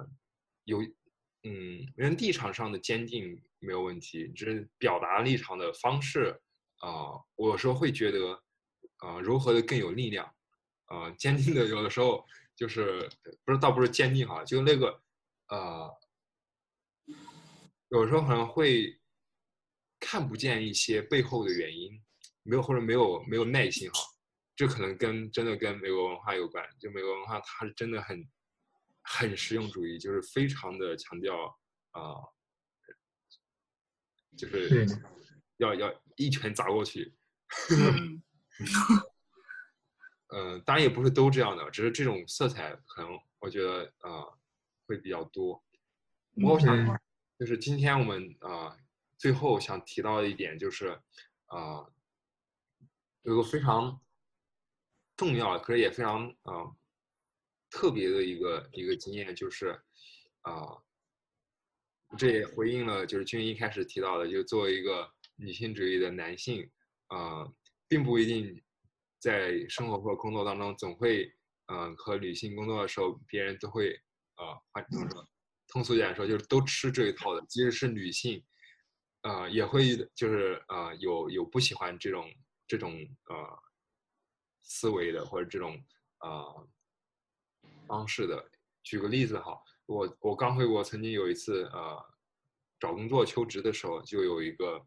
[0.65, 0.79] 有
[1.41, 6.39] 嗯人立场上的坚定没有问题，只是表达立场的方式
[6.81, 8.39] 啊、我有时候会觉得
[8.97, 10.31] 啊、柔和的更有力量，
[10.85, 12.23] 啊、坚定的有的时候
[12.55, 13.09] 就是
[13.43, 15.01] 不是倒不是坚定哈，就那个
[15.47, 15.91] 呃。
[17.89, 18.99] 有时候可能会
[19.99, 22.01] 看不见一些背后的原因，
[22.43, 23.99] 没有或者没有没有耐心哈，
[24.55, 26.63] 这可能跟真的跟美国文化有关。
[26.79, 28.27] 就美国文化它是真的很
[29.01, 31.35] 很实用主义，就是非常的强调
[31.91, 32.33] 啊、呃
[34.37, 34.85] 就是
[35.57, 37.13] 要要一拳砸过去。
[37.71, 38.23] 嗯
[40.29, 44.37] 呃，当然也不是都这样的，只是这种色彩可能我觉得呃
[44.85, 45.61] 会比较多。
[46.35, 46.99] 不过我想嗯
[47.39, 48.77] 就是今天我们啊、
[49.17, 50.87] 最后想提到的一点就是
[51.45, 51.93] 啊、呃
[53.23, 54.01] 有个非常
[55.15, 56.75] 重要，可是也非常啊、
[57.69, 59.69] 特别的一个一个经验，就是
[60.41, 60.83] 啊、
[62.17, 66.69] 这也回应了就是君一开始提到的，就作为一个女性主义的男性，
[67.07, 67.49] 啊，
[67.87, 68.61] 并不一定
[69.19, 71.33] 在生活或工作当中总会，
[71.67, 73.93] 嗯、和女性工作的时候，别人都会，
[74.35, 75.29] 啊，换怎么说？
[75.69, 78.43] 通俗点说，就是都吃这一套的，即使是女性，
[79.21, 82.29] 呃，也会就是呃有有不喜欢这种
[82.67, 82.93] 这种
[83.29, 83.59] 呃
[84.63, 85.81] 思维的或者这种
[86.21, 86.67] 呃
[87.87, 88.49] 方式的。
[88.81, 92.03] 举个例子哈，我我刚回国，曾经有一次呃
[92.79, 94.83] 找工作求职的时候，就有一个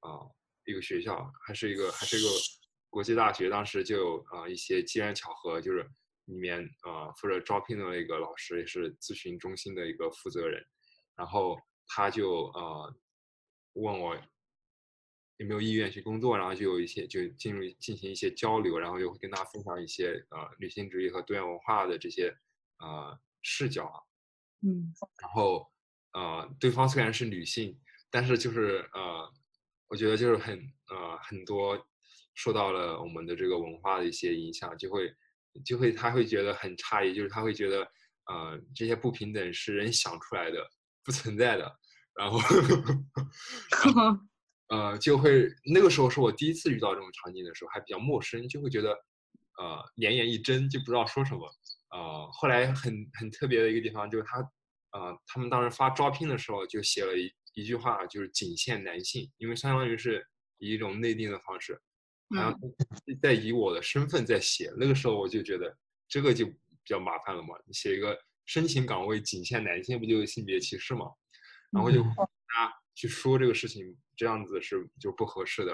[0.00, 0.34] 呃
[0.66, 2.28] 一个学校，还是一个还是一个
[2.90, 5.88] 国际大学，当时就有呃一些机缘巧合，就是
[6.26, 10.64] 里面呃负责招聘的一个老师，也是咨询中心的一个负责人，
[11.16, 11.58] 然后
[11.88, 12.94] 他就呃
[13.72, 14.16] 问我
[15.38, 22.34] 有没有意愿去工作，然后就有一些就进入进行一些交流，然后就会跟大家分享一些呃女性主义和多元文化的这些
[22.78, 24.00] 呃视角啊，
[24.62, 24.94] 嗯。
[25.20, 25.70] 然后
[26.12, 27.78] 呃对方虽然是女性，
[28.10, 29.30] 但是就是呃
[29.88, 30.58] 我觉得就是很
[30.88, 31.86] 呃很多
[32.34, 35.14] 受到了我们的这个文化的一些影响，就会
[35.64, 37.82] 就会他会觉得很诧异，就是他会觉得
[38.26, 40.58] 呃这些不平等是人想出来的，
[41.04, 41.72] 不存在的，
[42.14, 42.38] 然后
[43.70, 44.18] 然 后
[44.68, 48.90] 呃，就会那个时候是我第一次遇到这种场景的时候，还比较陌生，就会觉得
[49.58, 51.48] 呃眼眼一睁，就不知道说什么。
[51.90, 54.38] 呃，后来很很特别的一个地方就是他
[54.90, 60.26] 呃他们当时发招聘的时候就写了一一句话，就是仅限男性，因为相当于是
[60.58, 61.80] 以一种内定的方式，
[62.34, 62.60] 好像
[63.22, 64.72] 在以我的身份在写。
[64.76, 65.76] 那个时候我就觉得
[66.08, 66.54] 这个就比
[66.84, 71.06] 较麻烦了嘛，你写一个申请岗位仅限男性，不就是性别歧视嘛？
[71.70, 72.14] 然后就嗯
[72.48, 75.72] 他去说这个事情，这样子是就不合适的。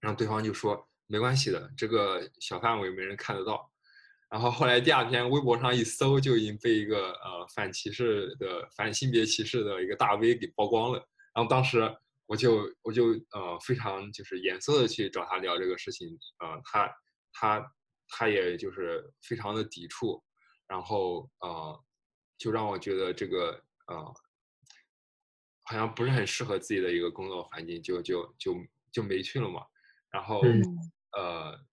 [0.00, 3.70] 然后对方就说没关系的，这个小范围没人看得到。
[4.30, 10.98] 然后后来第二天微博上一搜，就已经被一个呃反歧视的反性别歧视的一个大 V 给曝光了。
[11.34, 11.80] 然后当时
[12.30, 16.06] 我就我就呃非常就是严肃的去找他聊这个事情，
[16.38, 16.88] 呃他
[17.32, 17.72] 他
[18.08, 20.22] 他也就是非常的抵触，
[20.68, 21.84] 然后呃
[22.38, 24.14] 就让我觉得这个呃
[25.64, 28.54] 好像不是很适合自己的一个工作环境，就就就
[28.92, 29.66] 就没去了嘛。
[30.12, 30.62] 然后嗯
[31.18, 31.66] 呃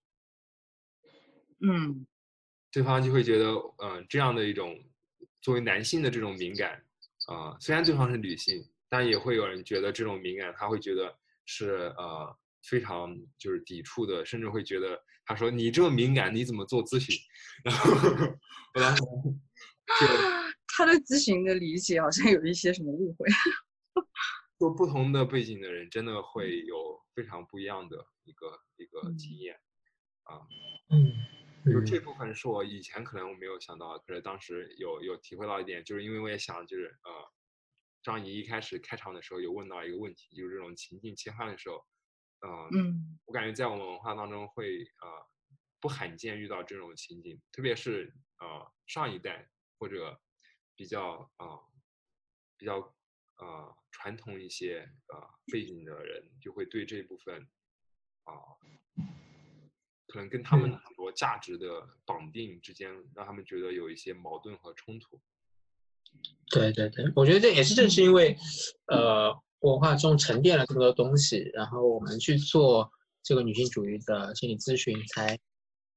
[1.61, 2.07] 嗯
[2.71, 4.75] 对方就会觉得，呃，这样的一种
[5.39, 6.83] 作为男性的这种敏感，
[7.27, 11.15] 呃，虽然对方是女性，但也会有人觉得这种敏感，他会觉得
[11.45, 17.15] 是呃非常就是抵触的，甚至会觉得他说你这么敏感，你怎么做咨询？
[17.63, 17.91] 然后
[18.73, 20.07] 我当时就
[20.67, 23.27] 他对咨询的理解好像有一些什么误会。
[24.59, 29.55] 做不同的背景的人，真的会有非常不一样的一个一个嗯经验
[30.23, 30.41] 啊。
[30.89, 31.13] 嗯，
[31.71, 37.11] 就嗯这部分是我以前可能我没有想到的，可是当时有有体会到一点，就是因为我也想，就是呃，
[38.07, 41.85] 张怡一开始开场的时候有问到一个问题，就是这种情境切换的时候，
[42.39, 45.27] 呃，嗯我感觉在我们文化当中会呃
[45.81, 50.21] 不罕见遇到这种情景，特别是呃上一代或者
[50.73, 51.59] 比较呃
[52.55, 52.77] 比较
[53.39, 57.45] 呃传统一些呃背景的人，就会对这部分
[58.23, 58.31] 啊、
[60.07, 65.21] 可能跟他们很多价值的绑定之间，让他们觉得有一些矛盾和冲突。
[66.49, 68.37] 对对对，我觉得这也是正是因为，
[68.87, 72.89] 呃，文化中沉淀了这么多东西，然后我们去做
[73.21, 75.37] 这个女性主义的心理咨询才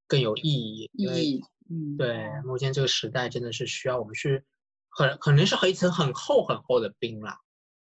[0.08, 0.90] 更有意义。
[0.94, 1.40] 意义，
[1.70, 4.42] 嗯，对，目前这个时代真的是需要我们去，
[4.88, 7.38] 很可能是和一层很厚很厚的冰啦，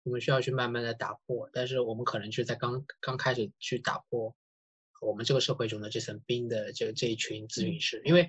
[0.05, 1.51] 我们需要去慢慢的打破。
[1.53, 4.35] 但是我们可能就在刚刚开始去打破
[5.03, 8.26] 我们这个社会中的这层冰的这这一群咨询师，因为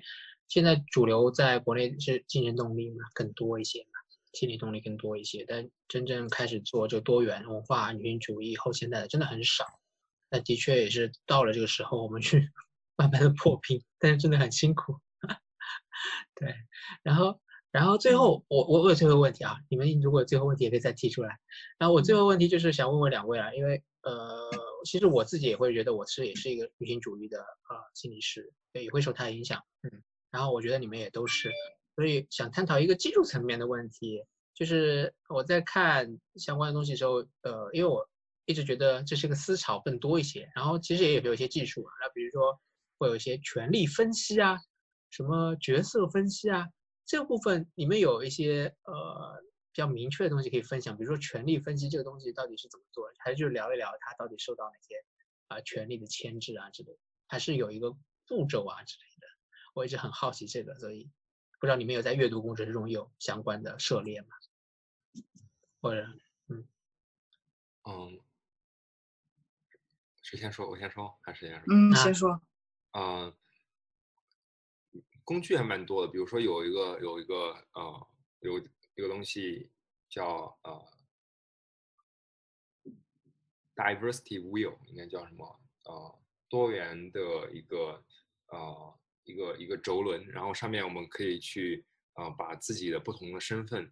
[0.48, 3.90] 现在主流在国内是竞争动力嘛更多一些嘛。
[4.32, 9.64] 心理动力更多一些，但真正开始做这个多元文化、女性主义、后现代的真的很少。
[10.28, 12.50] 那的确也是到了这个时候，我们去
[12.98, 14.98] 慢慢的破冰，但是真的很辛苦。
[16.34, 16.54] 对，
[17.02, 17.40] 然后，
[17.70, 21.38] 然后最后我我我有最后问题啊，你们如果有最后问题也可以再提出来。
[21.78, 24.50] 然后我最后问题就是想问问两位啊，因为呃，
[24.84, 29.62] 其实我自己也会觉得我是也是一个女性主义的呃心理师，也会受它影响。
[29.82, 31.52] 嗯，然后我觉得你们也都是。
[31.94, 34.22] 所以想探讨一个技术层面的问题，
[34.54, 38.06] 就是我在看相关的东西的时候，呃，因为我
[38.44, 42.60] 一直觉得这是个思潮更多一些，然后其实也有有一些技术啊，那比如说
[42.98, 44.58] 会有一些权力分析啊，
[45.08, 46.68] 什么角色分析啊，
[47.06, 54.94] 这个部分你们有一些呃比较明确的东西可以分享，比如说权力分析这个东西到底是怎么做，还是就聊一聊它到底受到哪些
[55.48, 57.90] 啊权力的牵制啊之类，还是有一个
[58.28, 59.15] 步骤啊之类的，
[59.76, 61.10] 我一直很好奇这个，所以。
[61.58, 64.28] 不知道你们有在阅读工程中有相关的涉猎吗？
[65.80, 66.06] 或者，
[66.48, 66.68] 嗯，
[67.84, 68.20] 嗯，
[70.20, 70.68] 谁先说？
[70.68, 71.74] 我先说还是谁先说？
[71.74, 72.42] 嗯，先说。
[72.92, 73.34] 嗯，
[75.24, 78.08] 工具还蛮多的，比如说有一个有一个呃
[78.40, 79.70] 有一个东西
[80.10, 80.92] 叫呃
[83.74, 85.60] diversity wheel，应该叫什么？
[85.84, 86.18] 呃，
[86.50, 88.04] 多元的一个
[88.48, 88.98] 呃。
[89.26, 93.84] 一个一个轴轮，然后上面我们可以去啊把自己的不同的身份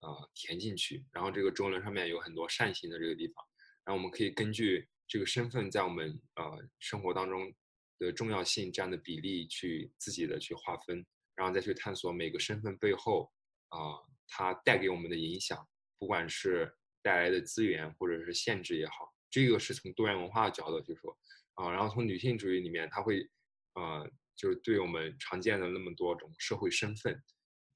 [0.00, 3.44] 啊填进去，然后这个轴轮上面有很多扇形的这个地方，
[3.84, 7.52] 然后我们可以根据这个身份在我们呃生活当中
[7.98, 13.32] 的重要性这样的比例去自己的去划分，然后再去探索每个身份背后
[13.70, 13.96] 啊
[14.28, 15.66] 它带给我们的影响，
[15.98, 16.70] 不管是
[17.02, 21.16] 带来的资源或者是限制也好，这个是从多元文化的角度去说
[21.54, 23.26] 啊，然后从女性主义里面，它会
[23.72, 24.10] 呃。
[24.34, 27.22] 就是对我们常见的那么多种社会身份，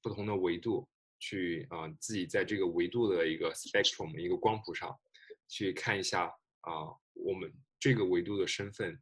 [0.01, 0.87] 不同的维度
[1.19, 4.95] 去啊，自己在这个维度的一个 spectrum 一个光谱上，
[5.47, 6.25] 去看一下
[6.61, 8.99] 啊，我们这个维度的身份，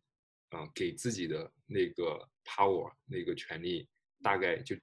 [0.50, 3.88] 啊，给自己的那个 power 那个权利，
[4.22, 4.76] 大概就，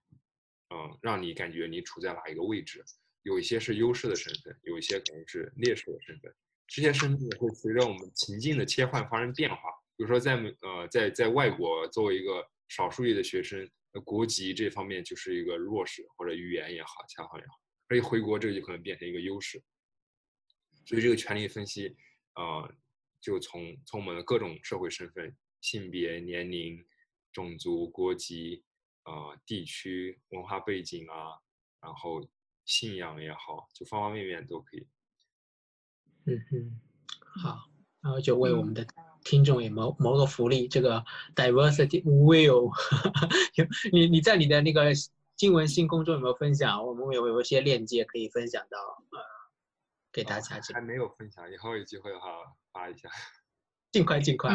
[0.71, 2.85] 嗯，让你感觉你处在哪一个位置？
[3.23, 6.35] 有一些是优势的身份，有一些可能是劣势的身份，
[6.67, 9.57] 这些身份会随着我们情境的切换发生变化。
[9.97, 12.45] 比如说在呃在在外国作为一个
[12.75, 13.71] 少数裔的学生，
[14.03, 19.63] 国籍这方面就是一个弱势，或者语言也好，恰好也好，而且回国这个就可能变成一个优势。
[20.87, 21.95] 所以这个权力分析，
[22.35, 22.75] 呃，
[23.21, 26.83] 就从从我们的各种社会身份、性别、年龄、
[27.31, 28.65] 种族、国籍、
[29.05, 31.37] 呃地区、文化背景啊，
[31.83, 32.27] 然后
[32.65, 34.89] 信仰也好，就方方面面都可以。
[36.25, 36.81] 嗯嗯，
[37.37, 37.69] 好，
[38.01, 38.87] 然后就为我们的。
[39.25, 41.05] 听众也谋谋个福利，这个
[41.35, 42.71] diversity will，
[43.93, 44.93] 你你在你的那个
[45.37, 46.85] 经文新工作有没有分享？
[46.87, 48.79] 我们有有一些链接可以分享到
[49.11, 49.19] 呃
[50.13, 50.61] 给大家。
[50.73, 52.27] 还没有分享，以后有机会的话
[52.73, 53.09] 发一下。
[53.93, 54.51] 尽快尽快。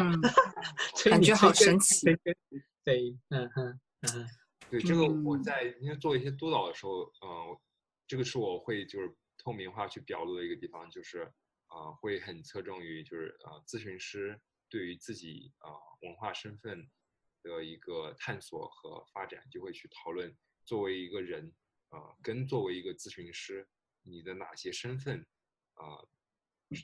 [1.08, 2.06] 感觉好神奇。
[2.84, 4.26] 对，嗯哼嗯哼。
[4.70, 7.56] 对这个，我在因为做一些督导的时候，嗯，
[8.06, 11.22] 这个是我会就是透明化去表露的一个地方，就是
[11.68, 14.38] 啊，会很侧重于就是啊咨询师。
[14.70, 15.70] 对于自己啊
[16.02, 16.88] 文化身份
[17.42, 21.52] 的一个探索和发展，就会去讨论作为一个人
[21.88, 23.66] 啊，跟作为一个咨询师，
[24.02, 25.26] 你的哪些身份
[25.74, 25.96] 啊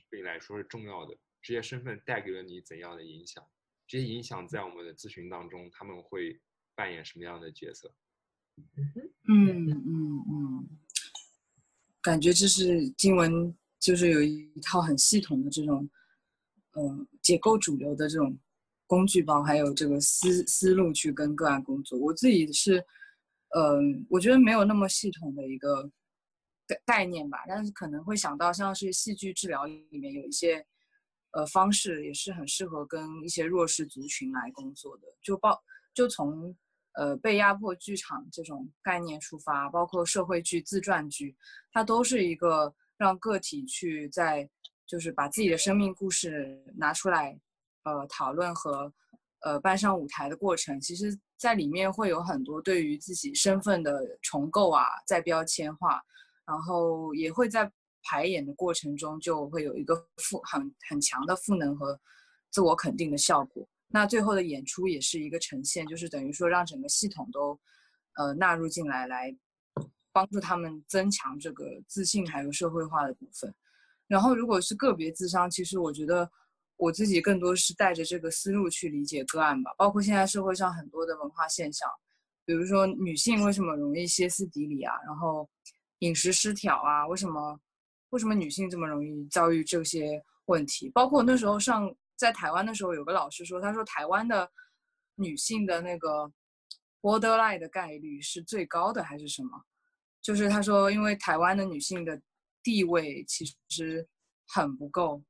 [0.09, 1.15] 对你来说是重要的？
[1.43, 3.47] 这些身份带给了你怎样的影响？
[3.87, 6.41] 这些影响在我们的咨询当中，他们会
[6.75, 7.95] 扮演什么样的角色？
[9.29, 10.69] 嗯嗯嗯，
[12.01, 15.91] 感觉这是经文，就是有一套很系统的这种。
[16.77, 18.37] 嗯，解构主流的这种
[18.87, 21.97] 工具包，还有这个思思路去跟个案工作。
[21.99, 22.85] 我自己是，
[23.57, 25.89] 嗯，我觉得没有那么系统的一个
[26.67, 30.67] 概概念吧，但是可能会想到像是戏剧治疗里面有一些
[31.31, 35.03] 呃方式，也是很适合跟一些弱势族群来工作的。
[35.23, 35.57] 就包
[35.95, 36.57] 就从
[36.95, 41.37] 呃被压迫剧场这种概念出发，包括社会剧、自传剧，
[41.71, 44.51] 它都是一个让个体去在。
[44.87, 47.39] 就是把自己的生命故事拿出来，
[47.85, 48.93] 呃，讨论和
[49.41, 56.03] 呃搬上舞台的过程，其实在里面会有很多对于自己身份的重构啊，再标签化，
[56.47, 57.71] 然后也会在
[58.03, 61.99] 排演的过程中就会有一个赋很很强的赋能和
[62.51, 63.67] 自我肯定的效果。
[63.89, 67.59] 那最后的演出也是一个呈现，就是等于说让整个系统都
[68.17, 69.35] 呃纳入进来，来
[70.13, 73.55] 帮助他们增强这个自信还有社会化的部分。
[74.07, 76.31] 然后如果是个别自伤，其实我觉得
[76.77, 81.89] 我自己更多是带着这个思路去理解个案吧，包括现在社会上很多的文化现象，
[82.45, 85.49] 比如说女性为什么容易歇斯底里啊，然后
[86.01, 87.59] 饮食失调啊，为什么
[88.11, 90.91] 为什么女性这么容易遭遇这些问题？
[90.91, 91.95] 包括那时候上。
[92.17, 94.49] 在台湾的时候，有个老师说，他说台湾的
[95.17, 96.33] 女性的那个
[97.03, 99.51] borderline 的概率是最高的，还是什么？
[100.23, 102.19] 就是他说，因为台湾的女性的
[102.65, 104.09] 地位其实
[104.49, 105.23] 很不够。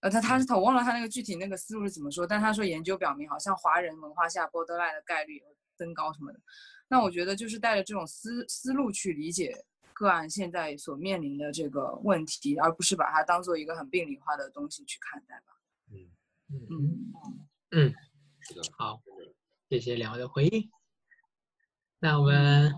[0.00, 6.40] 呃，他他是我忘了他那个具体那个思路是怎么说，但他说研究表明，好像华人文化下 borderline 的概率有增高什么的。
[6.88, 9.64] 那我觉得就是带着这种思思路去理解
[9.94, 15.56] 个案现在所面临的这个问题，而不是把它当做一个很病理化的东西去看待吧。
[15.92, 16.10] 嗯。
[16.54, 16.60] 嗯
[17.70, 17.94] 嗯，嗯，
[18.76, 19.00] 好，
[19.70, 20.70] 谢谢两位的回应。
[21.98, 22.70] 那我们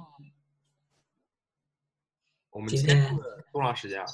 [2.55, 3.13] 我们今天
[3.53, 4.07] 多长时间啊？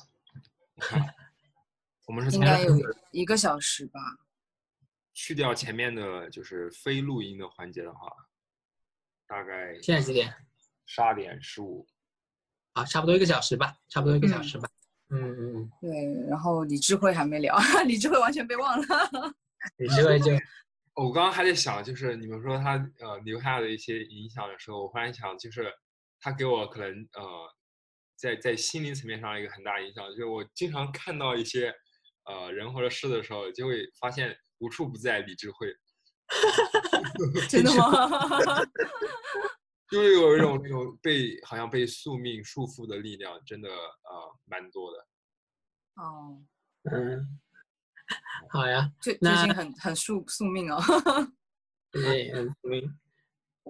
[2.09, 2.75] 我们是应该有
[3.13, 4.01] 一个小时吧。
[5.13, 8.11] 去掉前面的就是非录音的环节的话，
[9.27, 10.35] 大概现在几点？
[10.87, 11.87] 十二点十五。
[12.73, 14.67] 啊，差不多一个小时吧，差不多一个小时吧。
[15.11, 15.71] 嗯嗯嗯。
[15.83, 18.87] 对，然后李智慧还没聊， 李智慧完全被忘了。
[19.77, 20.33] 李智慧就，
[20.95, 25.71] 我刚刚还在想，就是你们说他呃留下的一些影响的时候，我忽然想，就是
[26.19, 27.55] 他给我可能呃
[28.21, 31.75] 在在心灵层面上一个很大影响，就是我经常看到一些
[32.27, 35.75] 呃人或者事的时候，就会发现无处不在李智慧。
[37.49, 37.89] 真的吗？
[39.91, 45.07] 就是有一种那种被好像被宿命束缚的力量，真的呃蛮多的。
[45.97, 46.41] 哦，
[46.93, 47.41] 嗯。
[48.51, 50.81] 好呀，最最近很很宿宿命哦。
[51.91, 52.99] 对，很宿命。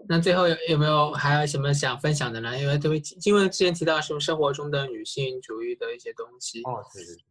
[0.09, 2.59] 那最后有有没有还有什么想分享的呢？
[2.59, 6.63] 因为这位因为之前提到什么生活中的女性主义的一些东西。
[6.63, 7.25] 哦，对对对。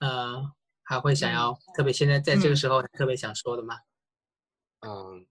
[0.00, 0.52] 嗯，
[0.82, 3.76] 还会想要特别现在在这个时候特别想说的吗？
[4.80, 5.26] 嗯，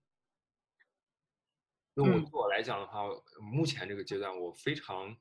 [1.93, 3.03] 那我对我来讲的话，
[3.41, 5.15] 目前这个阶段我非常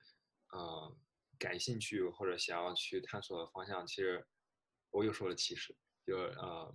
[0.50, 0.96] 呃
[1.38, 4.26] 感兴趣或者想要去探索的方向，其实
[4.90, 5.76] 我又说了 其实。
[6.06, 6.72] 就呃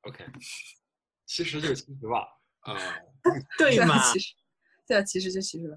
[0.00, 0.24] ，OK，
[1.24, 2.26] 其实就其实吧，
[2.64, 2.76] 呃，
[3.58, 3.98] 对嘛？
[4.12, 4.34] 其实，
[4.86, 5.76] 对啊，其实就其实吧。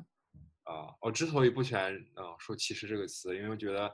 [0.63, 3.88] 啊，我之所以不喜欢呃说“其实”这个词，因为我觉得，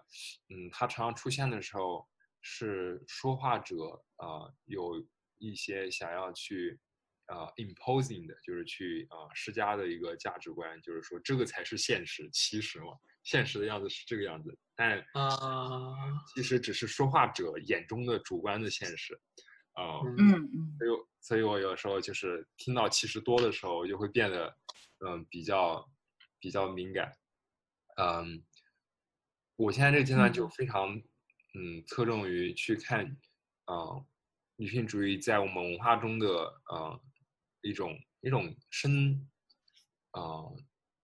[0.49, 2.07] 嗯，它常常出现的时候
[2.41, 3.75] 是说话者
[4.17, 5.05] 呃有
[5.37, 6.79] 一些想要去
[7.27, 12.93] 呃 imposing 的，就是去啊施加的一个价值观，就是说这个才是现实，其实嘛。
[13.23, 15.93] 现实的样子是这个样子，但啊，
[16.33, 19.19] 其实只是说话者眼中的主观的现实，
[19.73, 20.17] 啊，嗯。
[20.17, 20.89] 嗯，所以
[21.21, 24.55] 所以我有时候就是听到其实多的时候，我就会变得
[25.05, 25.87] 嗯比较
[26.39, 27.15] 比较敏感，
[27.97, 28.43] 嗯，
[29.55, 30.95] 我现在这个阶段就非常
[31.53, 33.05] 嗯侧重于去看
[33.65, 34.03] 啊
[34.55, 36.27] 女性主义在我们文化中的
[36.69, 37.01] 呃
[37.61, 39.27] 一种一种生
[40.11, 40.45] 啊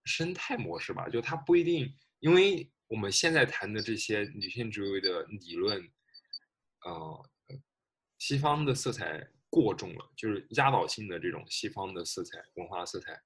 [0.04, 1.94] 生态模式吧，就它不一定。
[2.20, 5.80] 因为我们现在谈的这些女性主义的理论，
[6.84, 7.30] 呃，
[8.18, 13.18] 西方的色彩过重了，就是压倒性的这种西方的色彩、文化色彩，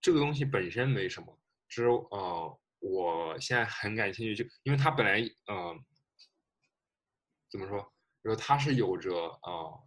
[0.00, 1.38] 这个东西本身没什么。
[1.68, 5.76] 只是呃，我现在很感兴趣，就因为它本来呃，
[7.50, 7.92] 怎么说？
[8.22, 9.80] 就是它是有着呃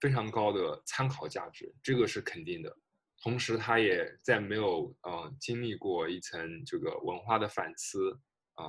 [0.00, 2.76] 非常高的参考价值，这个是肯定的。
[3.22, 8.12] 同时，他也在没有呃经历过一层这个文化的反思
[8.52, 8.66] 啊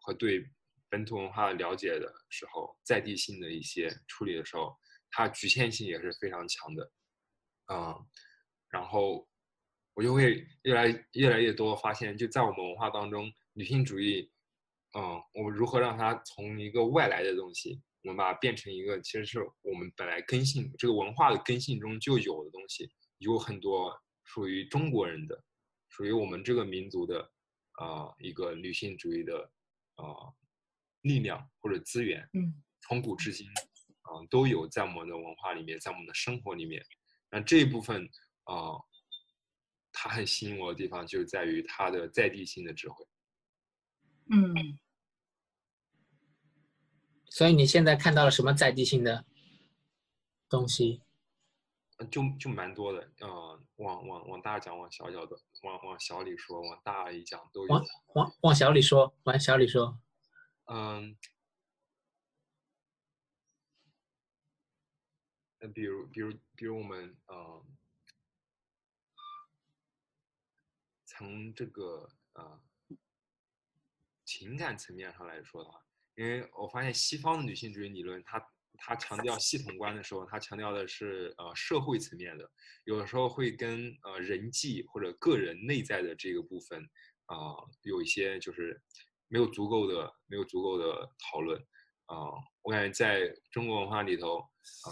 [0.00, 0.48] 和对
[0.90, 4.76] 本土文化了解的时候，在地性的一些处理的时候，
[5.10, 6.92] 它局限性也是非常强的，
[7.72, 7.94] 嗯，
[8.68, 9.26] 然后
[9.94, 14.30] 我就会越来越来越多发现，就在我们文化当中，女性主义，
[14.98, 22.90] 嗯，我们如何让它从一个外来的东西，我们把它变成一个其实是我们本来根性这个文化的根性中就有的东西。
[23.18, 25.44] 有很多属于中国人的，
[25.90, 27.20] 属于我们这个民族的，
[27.72, 29.52] 啊，一个女性主义的，
[29.96, 30.32] 啊，
[31.02, 33.46] 力量或者资源，嗯，从古至今，
[34.02, 36.84] 啊，都有在我们的文化里面，在我们的生活里面。
[37.30, 38.08] 那这一部分，
[38.44, 38.78] 啊，
[39.92, 43.06] 它很吸引我的地方就在于它的在地性的智慧。
[44.30, 44.78] 嗯，
[47.26, 49.24] 所以你现在看到了什么在地性的
[50.48, 51.02] 东西？
[51.98, 57.84] 呃就就蛮多的，呃，往往往大讲，往小讲的，往往小里说，往大里讲都有往。
[58.14, 60.00] 往往小里说，往小里说。
[60.72, 61.16] 嗯，
[65.58, 67.66] 那比如比如比如我们呃，
[71.04, 72.62] 从这个呃
[74.24, 78.40] 情感层面上来说的话，因为我发现西方的女性主义理论，它
[78.78, 82.48] 它强调系统观的时候，它强调的是呃社会层面的，
[82.84, 86.88] 有的时候会跟呃人际或者个人内在的这个部分
[87.26, 88.80] 啊、有一些就是
[89.30, 91.58] 没有足够的没有足够的讨论
[92.06, 92.16] 啊、
[92.62, 94.90] 我感觉在中国文化里头啊、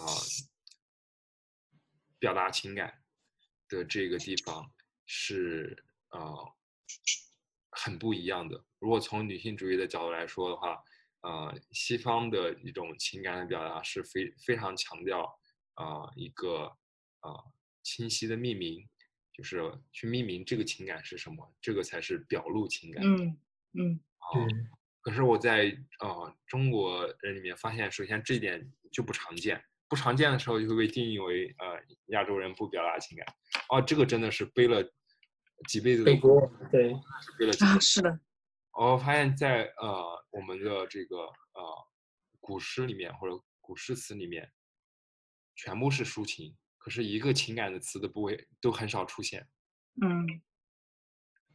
[2.20, 3.03] 表达情感
[3.68, 4.72] 的这个地方
[5.05, 6.55] 是呃
[7.70, 8.64] 很不一样的。
[8.78, 10.80] 如果从女性主义的角度来说的话，
[11.22, 15.24] 呃，西方的一种情感的表达是非非常强调
[15.74, 16.72] 啊、一个
[17.22, 18.89] 呃清晰的命名，
[19.32, 19.61] 就是
[19.91, 23.03] 去命名这个情感是什么，这个才是表露情感。
[23.05, 23.41] 嗯
[23.72, 33.26] 嗯啊嗯可是我在呃中国人里面发现，首先这一点就不常见，不常见的时候就会被定义为呃亚洲人不表达情感。
[33.70, 34.82] 哦，这个真的是背了
[35.66, 36.92] 几辈子的背锅，对，
[37.38, 37.52] 背了。
[37.56, 38.20] 几辈啊，是的，
[38.72, 41.86] 我发现在呃我们的这个呃
[42.40, 44.50] 古诗里面或者古诗词里面，
[45.54, 49.48] 全部是抒情，可是一个情感的词都不会都很少出现。
[50.02, 50.42] 嗯。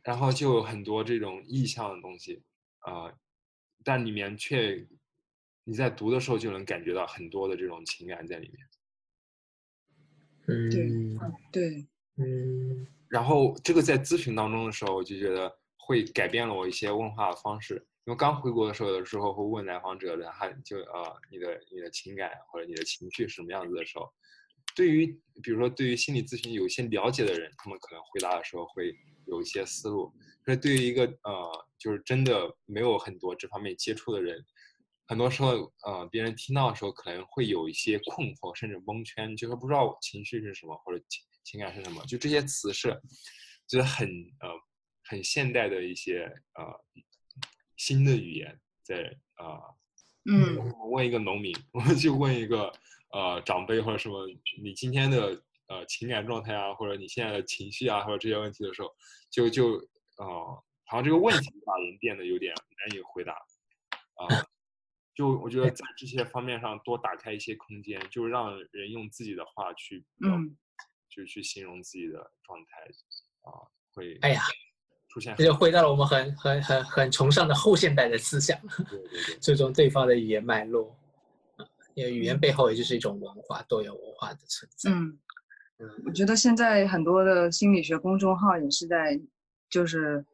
[0.02, 2.44] 然后就有很多这种意象的东西，
[2.84, 3.12] 啊，
[3.84, 4.88] 但里面却
[5.66, 8.68] 你在读的时候就能感觉到很多的这种情感在里面。
[10.48, 10.70] 嗯
[11.52, 17.76] 对，嗯然后这个在咨询当中的时候，我就觉得会改变了我一些问话的方式。
[18.06, 24.14] 因为刚回国的时候，有的时候会问来访者的，他就呃你的你的情感或者你的情绪是什么样子的时候，
[24.76, 25.08] 对于
[25.42, 28.96] 比如说对于心理咨询有一些了解的人，他们可能回答的时候会
[29.28, 30.14] 有一些思路。
[30.44, 34.44] 可是对于一个呃就是真的没有很多这方面接触的人，
[35.08, 42.04] 很多时候呃别人听到的时候可能会有一些困惑，甚至蒙圈，就是不知道情绪是什么或者情情感是什么。
[42.06, 43.00] 就这些词是
[43.68, 44.08] 就是很
[44.40, 44.50] 呃
[45.06, 46.24] 很现代的一些
[46.56, 46.66] 呃
[47.78, 49.46] 新的语言在啊。
[49.46, 49.76] 呃
[50.26, 52.72] 嗯我问一个农民，我们就问一个
[53.14, 54.28] 呃长辈或者什么，
[54.62, 58.90] 你今天的呃情感状态啊，或者你现在的情绪啊，或者这些问题的时候，
[59.32, 59.76] 就就
[60.18, 60.26] 呃，
[60.86, 63.34] 好像这个问题把人变得有点难以回答。
[64.16, 64.28] 啊、
[65.16, 70.58] 就我觉得在这些方面上多打开一些空间，就让人用自己的话去嗯。
[71.16, 72.82] 就去形容自己的状态
[73.44, 73.62] 啊、
[73.94, 74.42] 会哎呀，
[75.10, 78.60] 出现这就回到了我们很很很很崇尚的后现代的思想，
[78.90, 79.38] 对对对。
[79.92, 81.03] 方的语言脉络，啊
[81.96, 84.92] 因为语言背后也就是一种文化，多元文化的存在。
[84.92, 85.18] 嗯，
[85.80, 89.20] 嗯我觉得现在很多的心理学公众号也是在，
[89.70, 90.26] 就是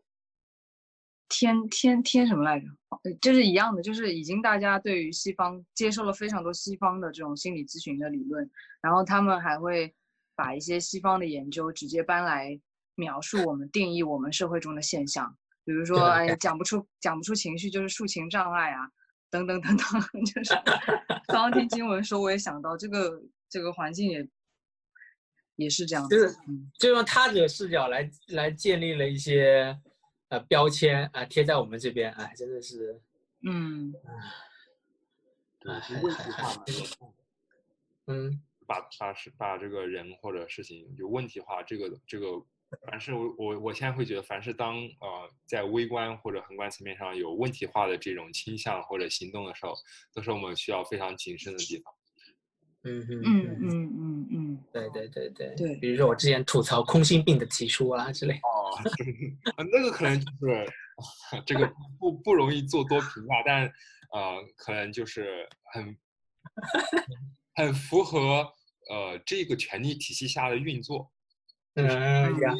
[1.28, 2.68] 添添添什么来着？
[3.03, 8.49] 呃就是一样的，就是已经大家对于西方接受了非常多西方的这种心理咨询的理论，
[8.82, 9.93] 然后他们还会
[10.36, 12.60] 把一些西方的研究直接搬来
[12.95, 18.89] 描述我们、定义我们社会中的现象，比如说，对哎，讲不出讲不出情绪就是抒情障碍啊，
[19.30, 19.86] 等等等等，
[20.25, 20.53] 就是
[21.27, 24.27] 刚刚听经文说，我也想到这个这个环境也
[25.55, 26.36] 也是这样子，
[26.77, 29.77] 就是用他者视角来来建立了一些
[30.30, 32.99] 呃标签啊、贴在我们这边，哎，真的是，
[33.43, 33.93] 嗯
[35.60, 36.65] 对，问题化。
[38.07, 42.26] 嗯把把事把这个人或者事情有问题化，这个这个，
[42.88, 49.74] 凡是我我我现在会觉得，凡是当呃在微观或者宏观层面上有问题化的这种倾向或者行动的时候，
[50.14, 51.94] 都是我们需要非常谨慎的地方。
[52.84, 58.72] 嗯嗯嗯嗯嗯嗯，对对对对对比如说我之前吐槽空心病的提出啊之类，哦，
[59.58, 60.66] 那个可能就是
[61.46, 61.70] 这个
[62.00, 63.66] 不不容易做多评价，但
[64.14, 65.98] 呃，可能就是很
[67.56, 68.48] 很符合
[68.90, 71.12] 呃这个权力体系下的运作。
[71.76, 72.54] 嗯呀，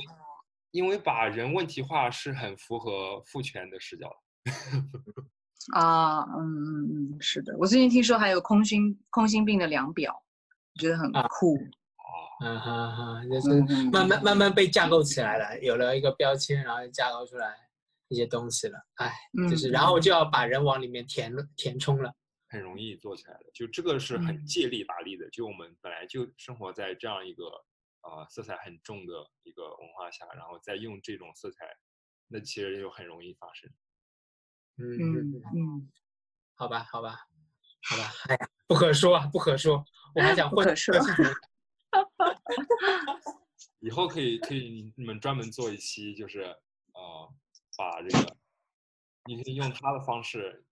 [0.72, 4.52] 因为把人问题化是很符合父权的视角的。
[5.78, 10.14] 啊，嗯嗯嗯，是的，我最近听说还有空心空心病的量表，
[10.76, 11.58] 我觉得很啊酷，
[12.44, 13.62] 嗯哈哈，就是
[13.92, 17.54] 慢慢慢慢被架构起来了，有了一个标签，然后就架构出来
[18.08, 19.12] 一些东西了，哎，
[19.50, 22.12] 就是嗯然后就要把人往里面填了填充了，
[22.48, 25.30] 很容易做起来的，就这个是很嗯借力打力的。
[25.30, 27.44] 就我们本来就生活在这样一个
[28.02, 29.14] 呃色彩很重的
[29.44, 31.66] 一个文化下，然后再用这种色彩，
[32.28, 33.70] 那其实就很容易发生。
[34.78, 35.92] 嗯嗯嗯，
[36.56, 37.28] 好吧，好吧，
[37.84, 39.84] 好吧，哎呀，不可说啊，不可说，
[40.16, 40.96] 我还想混不可说
[43.82, 46.42] 以后可以可以你们专门做一期，就是
[46.94, 47.34] 呃，
[47.78, 48.38] 把这个
[49.26, 50.66] 你可以用他的方式，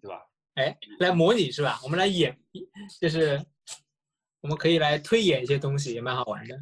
[0.00, 0.28] 对吧？
[0.54, 1.80] 哎，来模拟是吧？
[1.82, 2.38] 我们来演，
[3.00, 3.42] 就是
[4.42, 6.56] 我们可以来推演一些东西，也蛮好玩的。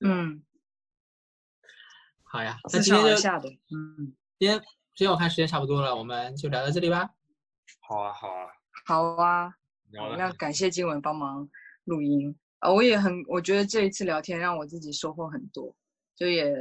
[0.00, 0.42] 嗯，
[2.22, 4.58] 好呀，那今天就下的，嗯，今天
[4.94, 7.10] 今天我看时间差不多了，我们就聊到这里吧。
[7.80, 8.46] 好啊，好啊，
[8.84, 11.48] 好啊，要感谢金文帮忙
[11.84, 15.74] 录音啊，我也很，我觉得这一次聊天让我自己收获很多，
[16.14, 16.54] 就也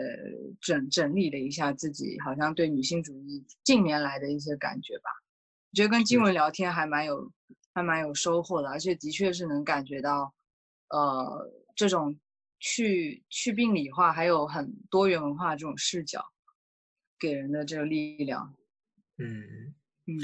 [0.62, 5.10] 整整理了一下自己好像对女性主义近年来的一些感觉吧。
[5.72, 7.30] 我觉得跟金文聊天还蛮有
[7.74, 10.34] 还蛮有收获的，而且的确是能感觉到，
[10.90, 12.18] 呃，这种
[12.60, 16.24] 去去病理化还有很多元文化这种视角
[17.20, 18.56] 给人的这个力量。
[19.18, 19.74] 嗯，
[20.06, 20.20] 嗯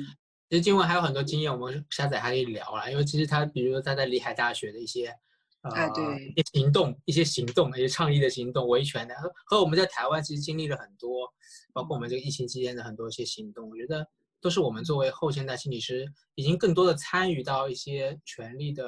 [0.50, 2.90] 其实经文还有很多经验，我们下载还可以聊啦。
[2.90, 5.08] 因为其实他，比如说他在里海大学的一些，
[5.62, 6.04] 呃，哎对
[6.36, 11.32] 一些行动、一些行动、一些倡议的行动、维权的，和和我们在台湾其实经历了很多，
[11.72, 14.06] 包括我们这个疫情期间的很多一些行动，我觉得
[14.42, 16.06] 都是我们作为后现代心理师，
[16.36, 18.84] 已经更多的参与到一些权利的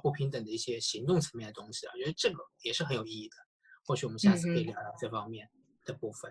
[0.00, 3.36] 不平等的一些行动层面的东西啊，我觉得这个也是很有意义的。
[3.84, 5.50] 或许我们下次可以聊聊这方面
[5.84, 6.30] 的部分，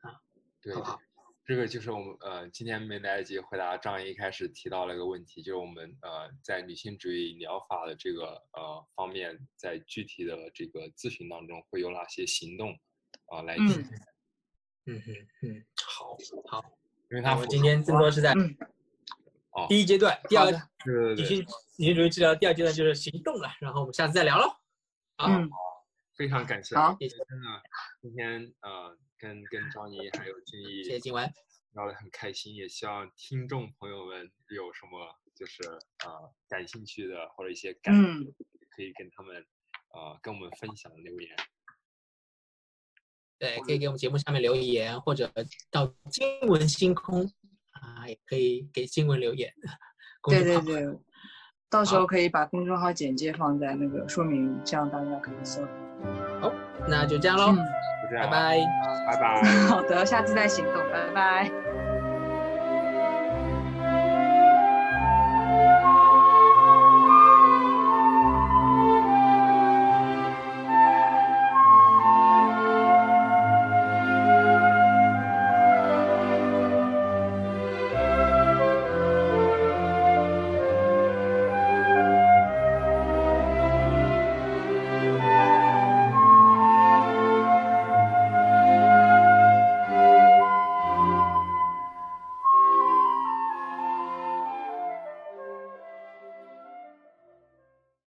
[0.00, 0.20] 啊
[0.60, 1.00] 对好不好？
[1.46, 12.78] 这个就是我们呃今天没来得及回答张一开始提到了一个问题，就是我们呃在女性主义疗法的这个呃方面，在具体的这个咨询当中会有哪些行动
[13.26, 13.84] 啊、来进行？
[14.86, 16.16] 嗯嗯嗯嗯，好
[16.46, 16.64] 好。
[17.10, 18.56] 因为它符合那我们今天更多是在嗯
[19.52, 19.66] 哦。
[19.68, 20.50] 第一阶段，第二
[21.14, 21.46] 女性
[21.78, 24.48] 女性主义治疗第二阶段就是行动了，然后我们下次再聊喽。
[25.16, 25.48] 好，嗯，
[26.16, 26.96] 非常感谢，好。
[26.98, 27.62] 真的
[28.00, 31.32] 今天呃跟跟张妮还有金逸谢谢金文。
[31.72, 35.62] 聊得很开心，也希望听众朋友们有什么就是
[36.04, 38.26] 呃感兴趣的或者一些感嗯，
[38.70, 39.36] 可以跟他们
[39.90, 41.36] 呃跟我们分享留言。
[43.38, 45.32] 对，可以给我们节目下面留言，或者
[45.70, 47.32] 到金文星空
[47.80, 49.52] 啊，也可以给新闻留言。
[50.28, 50.86] 对对对，
[51.68, 55.62] 到时候可以把公众号简介放在那个说明，这样大家可以搜。
[56.88, 57.54] 那就这样喽，
[58.10, 58.58] 拜拜。
[59.06, 59.42] 拜拜。
[59.66, 61.89] 好的，下次再行动，拜拜。